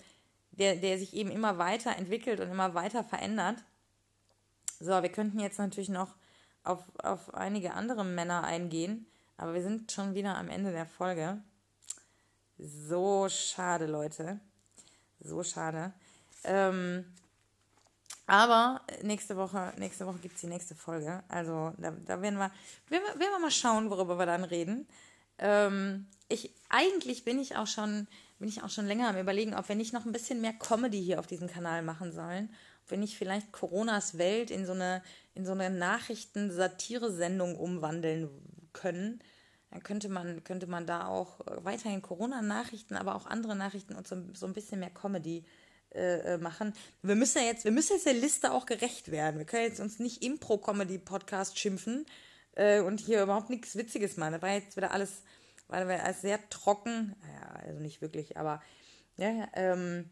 der, 0.59 0.77
der 0.77 0.99
sich 0.99 1.15
eben 1.15 1.31
immer 1.31 1.59
weiter 1.59 1.97
entwickelt 1.97 2.41
und 2.41 2.51
immer 2.51 2.75
weiter 2.75 3.05
verändert. 3.05 3.63
So, 4.81 5.03
wir 5.03 5.11
könnten 5.11 5.41
jetzt 5.41 5.59
natürlich 5.59 5.89
noch 5.89 6.15
auf, 6.65 6.83
auf 6.99 7.35
einige 7.35 7.75
andere 7.75 8.05
Männer 8.05 8.45
eingehen, 8.45 9.07
aber 9.37 9.55
wir 9.55 9.63
sind 9.63 9.91
schon 9.91 10.15
wieder 10.15 10.37
am 10.37 10.49
Ende 10.49 10.73
der 10.73 10.87
Folge. 10.87 11.43
So 12.59 13.29
schade, 13.29 13.87
Leute. 13.87 14.41
So 15.21 15.43
schade. 15.43 15.93
Ähm, 16.45 17.05
aber 18.27 18.83
nächste 19.03 19.37
Woche, 19.37 19.73
nächste 19.79 20.07
Woche 20.07 20.19
gibt 20.19 20.35
es 20.35 20.43
die 20.43 20.49
nächste 20.49 20.75
Folge. 20.75 21.23
Also 21.29 21.73
da, 21.79 21.93
da 22.07 22.21
werden, 22.21 22.39
wir, 22.39 22.51
werden, 22.89 23.05
wir, 23.15 23.21
werden 23.21 23.33
wir 23.33 23.39
mal 23.41 23.51
schauen, 23.51 23.91
worüber 23.91 24.19
wir 24.19 24.27
dann 24.27 24.45
reden. 24.45 24.87
Ähm, 25.39 26.07
ich, 26.29 26.53
eigentlich 26.69 27.25
bin 27.25 27.39
ich 27.39 27.57
auch 27.57 27.67
schon, 27.67 28.07
bin 28.39 28.49
ich 28.49 28.63
auch 28.63 28.71
schon 28.71 28.87
länger 28.87 29.09
am 29.09 29.19
überlegen, 29.19 29.55
ob 29.55 29.69
wir 29.69 29.77
nicht 29.77 29.93
noch 29.93 30.07
ein 30.07 30.13
bisschen 30.13 30.41
mehr 30.41 30.53
Comedy 30.53 31.03
hier 31.03 31.19
auf 31.19 31.27
diesem 31.27 31.49
Kanal 31.49 31.83
machen 31.83 32.13
sollen. 32.13 32.51
Ob 32.85 32.93
wir 32.93 32.99
nicht 32.99 33.17
vielleicht 33.17 33.53
Coronas 33.53 34.19
Welt 34.19 34.51
in 34.51 34.65
so 34.67 34.73
eine, 34.73 35.03
in 35.35 35.45
so 35.45 35.53
eine 35.53 35.71
Nachrichten-Satire-Sendung 35.71 37.57
umwandeln 37.57 38.29
können. 38.73 39.21
Dann 39.71 39.83
könnte 39.83 40.09
man, 40.09 40.45
könnte 40.45 40.67
man 40.67 40.87
da 40.87 41.07
auch 41.07 41.41
weiterhin 41.63 42.01
Corona-Nachrichten, 42.01 42.97
aber 42.97 43.17
auch 43.17 43.27
andere 43.27 43.57
Nachrichten 43.57 43.95
und 43.95 44.07
so, 44.07 44.17
so 44.33 44.47
ein 44.47 44.55
bisschen 44.55 44.81
mehr 44.81 44.91
Comedy 44.91 45.45
äh, 45.91 46.35
äh, 46.35 46.39
machen. 46.39 46.75
Wir 47.03 47.15
müssen 47.15 47.39
ja 47.39 47.45
jetzt, 47.45 47.65
wir 47.65 47.73
müssen 47.73 47.95
jetzt 47.95 48.05
der 48.05 48.13
Liste 48.13 48.53
auch 48.53 48.67
gerecht 48.67 49.11
werden. 49.11 49.39
Wir 49.39 49.47
können 49.47 49.65
jetzt 49.65 49.81
uns 49.81 49.99
nicht 49.99 50.23
Impro-Comedy-Podcast 50.23 51.59
schimpfen 51.59 52.05
äh, 52.57 52.81
und 52.81 53.01
hier 53.01 53.23
überhaupt 53.23 53.49
nichts 53.49 53.75
Witziges 53.75 54.19
machen. 54.19 54.35
Da 54.35 54.43
war 54.43 54.53
jetzt 54.53 54.77
wieder 54.77 54.91
alles, 54.91 55.23
war 55.69 55.81
alles 55.81 56.21
sehr 56.23 56.49
trocken. 56.49 57.15
Ja, 57.35 57.49
also 57.67 57.81
nicht 57.81 58.01
wirklich, 58.01 58.37
aber 58.37 58.63
ja, 59.17 59.49
ähm, 59.55 60.11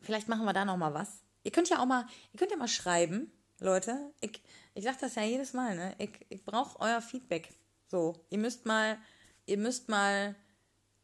vielleicht 0.00 0.28
machen 0.28 0.44
wir 0.44 0.52
da 0.52 0.64
noch 0.64 0.76
mal 0.76 0.94
was. 0.94 1.08
Ihr 1.42 1.52
könnt 1.52 1.68
ja 1.70 1.80
auch 1.80 1.86
mal, 1.86 2.06
ihr 2.32 2.38
könnt 2.38 2.50
ja 2.50 2.56
mal 2.56 2.68
schreiben, 2.68 3.32
Leute. 3.58 4.12
Ich, 4.20 4.42
ich 4.74 4.84
sag 4.84 4.98
das 4.98 5.14
ja 5.14 5.22
jedes 5.22 5.54
Mal, 5.54 5.74
ne? 5.74 5.94
Ich, 5.98 6.10
ich 6.28 6.44
brauche 6.44 6.78
euer 6.80 7.00
Feedback. 7.00 7.48
So, 7.88 8.24
ihr 8.28 8.38
müsst 8.38 8.66
mal, 8.66 8.98
ihr 9.46 9.56
müsst 9.56 9.88
mal 9.88 10.36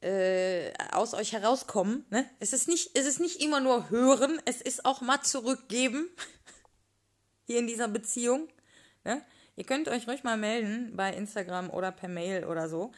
äh, 0.03 0.73
aus 0.92 1.14
euch 1.14 1.33
herauskommen. 1.33 2.05
Ne? 2.11 2.29
Es, 2.38 2.53
ist 2.53 2.69
nicht, 2.69 2.97
es 2.97 3.07
ist 3.07 3.21
nicht 3.21 3.40
immer 3.40 3.61
nur 3.61 3.90
hören, 3.90 4.40
es 4.45 4.61
ist 4.61 4.85
auch 4.85 5.01
mal 5.01 5.23
zurückgeben. 5.23 6.09
Hier 7.47 7.59
in 7.59 7.66
dieser 7.66 7.88
Beziehung. 7.88 8.49
Ne? 9.05 9.23
Ihr 9.57 9.64
könnt 9.64 9.88
euch 9.88 10.07
ruhig 10.07 10.23
mal 10.23 10.37
melden 10.37 10.95
bei 10.97 11.14
Instagram 11.14 11.71
oder 11.71 11.92
per 11.92 12.09
Mail 12.09 12.45
oder 12.45 12.69
so 12.69 12.92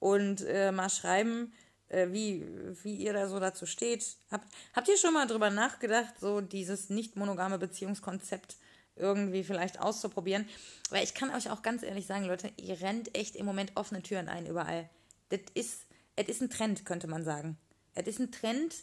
und 0.00 0.44
äh, 0.46 0.72
mal 0.72 0.90
schreiben, 0.90 1.52
äh, 1.88 2.08
wie, 2.10 2.44
wie 2.82 2.96
ihr 2.96 3.12
da 3.12 3.28
so 3.28 3.38
dazu 3.38 3.66
steht. 3.66 4.16
Habt, 4.32 4.48
habt 4.72 4.88
ihr 4.88 4.96
schon 4.96 5.14
mal 5.14 5.28
drüber 5.28 5.50
nachgedacht, 5.50 6.14
so 6.20 6.40
dieses 6.40 6.90
nicht 6.90 7.14
monogame 7.14 7.58
Beziehungskonzept 7.58 8.56
irgendwie 8.96 9.44
vielleicht 9.44 9.80
auszuprobieren? 9.80 10.48
Weil 10.90 11.04
ich 11.04 11.14
kann 11.14 11.30
euch 11.30 11.50
auch 11.50 11.62
ganz 11.62 11.84
ehrlich 11.84 12.06
sagen, 12.06 12.24
Leute, 12.24 12.50
ihr 12.56 12.80
rennt 12.80 13.16
echt 13.16 13.36
im 13.36 13.46
Moment 13.46 13.72
offene 13.76 14.02
Türen 14.02 14.28
ein 14.28 14.46
überall. 14.46 14.90
Das 15.28 15.40
ist 15.54 15.86
es 16.20 16.28
ist 16.28 16.42
ein 16.42 16.50
Trend, 16.50 16.84
könnte 16.84 17.06
man 17.06 17.24
sagen. 17.24 17.56
Es 17.94 18.06
ist 18.06 18.18
ein 18.18 18.30
Trend, 18.30 18.74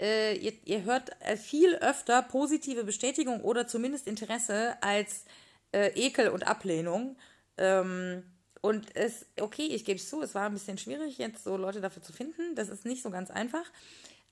äh, 0.00 0.34
ihr, 0.36 0.52
ihr, 0.64 0.84
hört 0.84 1.10
äh, 1.20 1.36
viel 1.36 1.74
öfter 1.76 2.22
positive 2.22 2.84
Bestätigung 2.84 3.42
oder 3.42 3.66
zumindest 3.66 4.06
Interesse 4.06 4.76
als 4.82 5.24
äh, 5.72 5.88
Ekel 5.94 6.28
und 6.28 6.46
Ablehnung. 6.46 7.16
Ähm, 7.58 8.22
und 8.60 8.94
es, 8.94 9.26
okay, 9.40 9.66
ich 9.66 9.84
gebe 9.84 9.98
es 9.98 10.08
zu, 10.08 10.22
es 10.22 10.34
war 10.34 10.46
ein 10.46 10.52
bisschen 10.52 10.78
schwierig, 10.78 11.18
jetzt 11.18 11.44
so 11.44 11.56
Leute 11.56 11.80
dafür 11.80 12.02
zu 12.02 12.12
finden. 12.12 12.54
Das 12.54 12.68
ist 12.68 12.84
nicht 12.84 13.02
so 13.02 13.10
ganz 13.10 13.30
einfach. 13.30 13.64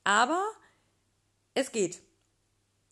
Aber 0.03 0.43
es 1.53 1.71
geht. 1.71 1.99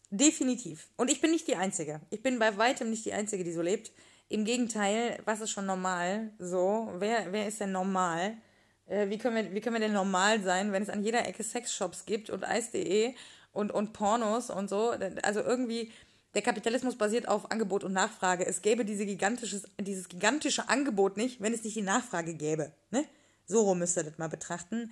Definitiv. 0.09 0.87
Und 0.95 1.09
ich 1.09 1.21
bin 1.21 1.31
nicht 1.31 1.47
die 1.47 1.55
Einzige. 1.55 2.01
Ich 2.11 2.21
bin 2.21 2.39
bei 2.39 2.55
weitem 2.57 2.89
nicht 2.89 3.05
die 3.05 3.13
Einzige, 3.13 3.43
die 3.43 3.51
so 3.51 3.61
lebt. 3.61 3.91
Im 4.29 4.45
Gegenteil, 4.45 5.19
was 5.25 5.41
ist 5.41 5.51
schon 5.51 5.65
normal? 5.65 6.31
So, 6.39 6.91
wer, 6.97 7.31
wer 7.31 7.47
ist 7.47 7.59
denn 7.59 7.71
normal? 7.71 8.37
Äh, 8.85 9.09
wie, 9.09 9.17
können 9.17 9.35
wir, 9.35 9.53
wie 9.53 9.61
können 9.61 9.75
wir 9.75 9.79
denn 9.79 9.93
normal 9.93 10.41
sein, 10.41 10.71
wenn 10.71 10.83
es 10.83 10.89
an 10.89 11.03
jeder 11.03 11.27
Ecke 11.27 11.43
Sexshops 11.43 12.05
gibt 12.05 12.29
und 12.29 12.43
Eis.de 12.43 13.15
und, 13.51 13.71
und 13.71 13.93
Pornos 13.93 14.49
und 14.49 14.69
so? 14.69 14.93
Also 15.23 15.41
irgendwie, 15.41 15.91
der 16.33 16.41
Kapitalismus 16.41 16.97
basiert 16.97 17.27
auf 17.27 17.51
Angebot 17.51 17.83
und 17.83 17.93
Nachfrage. 17.93 18.45
Es 18.45 18.61
gäbe 18.61 18.85
diese 18.85 19.05
dieses 19.05 20.09
gigantische 20.09 20.69
Angebot 20.69 21.17
nicht, 21.17 21.41
wenn 21.41 21.53
es 21.53 21.63
nicht 21.63 21.75
die 21.75 21.81
Nachfrage 21.81 22.33
gäbe. 22.33 22.71
Ne? 22.89 23.05
So 23.45 23.61
rum 23.61 23.79
müsst 23.79 23.97
ihr 23.97 24.03
das 24.03 24.17
mal 24.17 24.29
betrachten. 24.29 24.91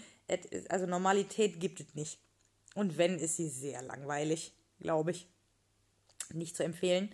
Also 0.70 0.86
Normalität 0.86 1.60
gibt 1.60 1.80
es 1.80 1.96
nicht. 1.96 2.20
Und 2.76 2.98
wenn, 2.98 3.18
ist 3.20 3.38
sie 3.38 3.50
sehr 3.50 3.82
langweilig, 3.82 4.54
glaube 4.80 5.12
ich. 5.12 5.28
Nicht 6.34 6.56
zu 6.56 6.64
empfehlen. 6.64 7.12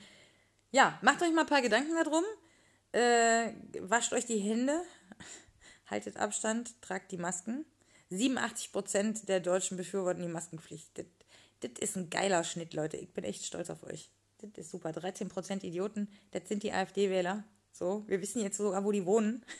Ja, 0.72 1.00
macht 1.02 1.22
euch 1.22 1.32
mal 1.32 1.42
ein 1.42 1.48
paar 1.48 1.62
Gedanken 1.62 1.94
darum. 1.96 2.24
Äh, 2.92 3.54
wascht 3.80 4.14
euch 4.14 4.26
die 4.26 4.40
Hände 4.40 4.82
haltet 5.88 6.18
Abstand, 6.18 6.82
tragt 6.82 7.12
die 7.12 7.18
Masken. 7.18 7.66
87 8.10 8.72
Prozent 8.72 9.30
der 9.30 9.40
Deutschen 9.40 9.78
befürworten 9.78 10.22
die 10.22 10.30
Maskenpflicht. 10.30 10.98
Das, 10.98 11.06
das 11.62 11.72
ist 11.80 11.98
ein 11.98 12.10
geiler 12.10 12.44
Schnitt, 12.44 12.74
Leute. 12.74 12.98
Ich 12.98 13.14
bin 13.14 13.24
echt 13.24 13.46
stolz 13.46 13.70
auf 13.70 13.84
euch. 13.84 14.10
Das 14.40 14.52
ist 14.56 14.72
super. 14.72 14.92
13 14.92 15.30
Prozent 15.30 15.64
Idioten, 15.64 16.08
das 16.32 16.48
sind 16.48 16.64
die 16.64 16.72
AfD-Wähler. 16.72 17.44
So, 17.72 18.04
wir 18.08 18.22
wissen 18.22 18.42
jetzt 18.42 18.58
sogar, 18.58 18.84
wo 18.84 18.92
die 18.92 19.06
wohnen. 19.06 19.46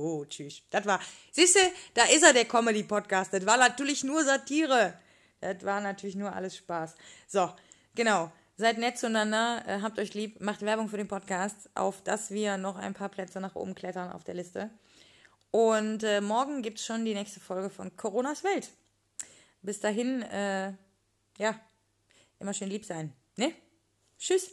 Oh, 0.00 0.24
tschüss. 0.24 0.62
Das 0.70 0.86
war, 0.86 1.00
siehste, 1.32 1.58
da 1.94 2.04
ist 2.04 2.22
er, 2.22 2.32
der 2.32 2.44
Comedy-Podcast. 2.44 3.32
Das 3.32 3.44
war 3.44 3.56
natürlich 3.56 4.04
nur 4.04 4.22
Satire. 4.22 4.94
Das 5.40 5.64
war 5.64 5.80
natürlich 5.80 6.14
nur 6.14 6.32
alles 6.32 6.56
Spaß. 6.56 6.94
So, 7.26 7.50
genau. 7.96 8.30
Seid 8.56 8.78
nett 8.78 8.96
zueinander, 8.96 9.64
äh, 9.66 9.80
habt 9.82 9.98
euch 9.98 10.14
lieb, 10.14 10.40
macht 10.40 10.62
Werbung 10.62 10.88
für 10.88 10.98
den 10.98 11.08
Podcast, 11.08 11.68
auf 11.74 12.00
dass 12.02 12.30
wir 12.30 12.58
noch 12.58 12.76
ein 12.76 12.94
paar 12.94 13.08
Plätze 13.08 13.40
nach 13.40 13.56
oben 13.56 13.74
klettern 13.74 14.12
auf 14.12 14.22
der 14.22 14.34
Liste. 14.34 14.70
Und 15.50 16.04
äh, 16.04 16.20
morgen 16.20 16.62
gibt 16.62 16.78
es 16.78 16.86
schon 16.86 17.04
die 17.04 17.14
nächste 17.14 17.40
Folge 17.40 17.68
von 17.68 17.96
Coronas 17.96 18.44
Welt. 18.44 18.70
Bis 19.62 19.80
dahin, 19.80 20.22
äh, 20.22 20.72
ja, 21.38 21.60
immer 22.38 22.52
schön 22.52 22.68
lieb 22.68 22.84
sein. 22.84 23.12
Ne? 23.36 23.52
Tschüss. 24.18 24.50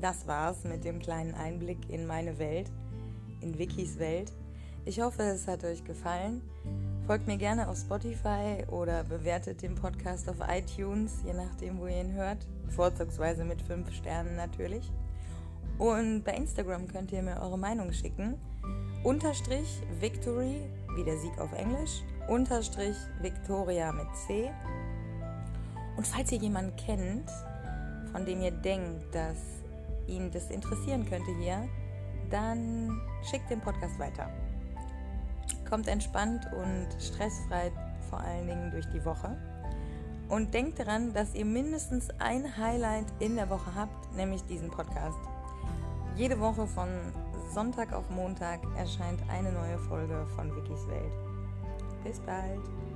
Das 0.00 0.26
war's 0.28 0.62
mit 0.62 0.84
dem 0.84 1.00
kleinen 1.00 1.34
Einblick 1.34 1.90
in 1.90 2.06
meine 2.06 2.38
Welt, 2.38 2.70
in 3.40 3.58
Wikis 3.58 3.98
Welt. 3.98 4.32
Ich 4.84 5.00
hoffe, 5.00 5.22
es 5.22 5.48
hat 5.48 5.64
euch 5.64 5.82
gefallen. 5.84 6.40
Folgt 7.06 7.26
mir 7.26 7.36
gerne 7.36 7.68
auf 7.68 7.78
Spotify 7.78 8.64
oder 8.70 9.02
bewertet 9.02 9.62
den 9.62 9.74
Podcast 9.74 10.28
auf 10.28 10.36
iTunes, 10.48 11.22
je 11.26 11.32
nachdem, 11.32 11.80
wo 11.80 11.86
ihr 11.86 12.00
ihn 12.00 12.12
hört. 12.12 12.46
Vorzugsweise 12.68 13.44
mit 13.44 13.60
5 13.60 13.92
Sternen 13.92 14.36
natürlich. 14.36 14.92
Und 15.78 16.22
bei 16.22 16.34
Instagram 16.34 16.86
könnt 16.86 17.10
ihr 17.10 17.22
mir 17.22 17.40
eure 17.40 17.58
Meinung 17.58 17.92
schicken. 17.92 18.34
Unterstrich 19.02 19.82
Victory, 20.00 20.62
wie 20.94 21.04
der 21.04 21.18
Sieg 21.18 21.36
auf 21.38 21.52
Englisch. 21.52 22.02
Unterstrich 22.28 22.96
Victoria 23.22 23.90
mit 23.90 24.06
C. 24.26 24.50
Und 25.96 26.06
falls 26.06 26.30
ihr 26.30 26.38
jemanden 26.38 26.76
kennt, 26.76 27.30
von 28.12 28.26
dem 28.26 28.42
ihr 28.42 28.50
denkt, 28.50 29.14
dass 29.14 29.38
ihn 30.06 30.30
das 30.30 30.50
interessieren 30.50 31.08
könnte 31.08 31.34
hier, 31.40 31.68
dann 32.30 33.00
schickt 33.22 33.50
den 33.50 33.60
Podcast 33.60 33.98
weiter. 33.98 34.30
Kommt 35.68 35.88
entspannt 35.88 36.46
und 36.52 36.88
stressfrei 37.00 37.72
vor 38.10 38.20
allen 38.20 38.46
Dingen 38.46 38.70
durch 38.70 38.86
die 38.90 39.04
Woche. 39.04 39.36
Und 40.28 40.52
denkt 40.52 40.78
daran, 40.78 41.14
dass 41.14 41.34
ihr 41.34 41.46
mindestens 41.46 42.10
ein 42.18 42.58
Highlight 42.58 43.06
in 43.18 43.36
der 43.36 43.48
Woche 43.48 43.74
habt, 43.74 44.14
nämlich 44.14 44.44
diesen 44.44 44.70
Podcast. 44.70 45.18
Jede 46.14 46.38
Woche 46.38 46.66
von 46.66 46.88
Sonntag 47.54 47.94
auf 47.94 48.10
Montag 48.10 48.60
erscheint 48.76 49.20
eine 49.30 49.50
neue 49.50 49.78
Folge 49.78 50.26
von 50.36 50.54
Wikis 50.54 50.86
Welt. 50.88 51.27
Bis 52.04 52.20
bald! 52.20 52.87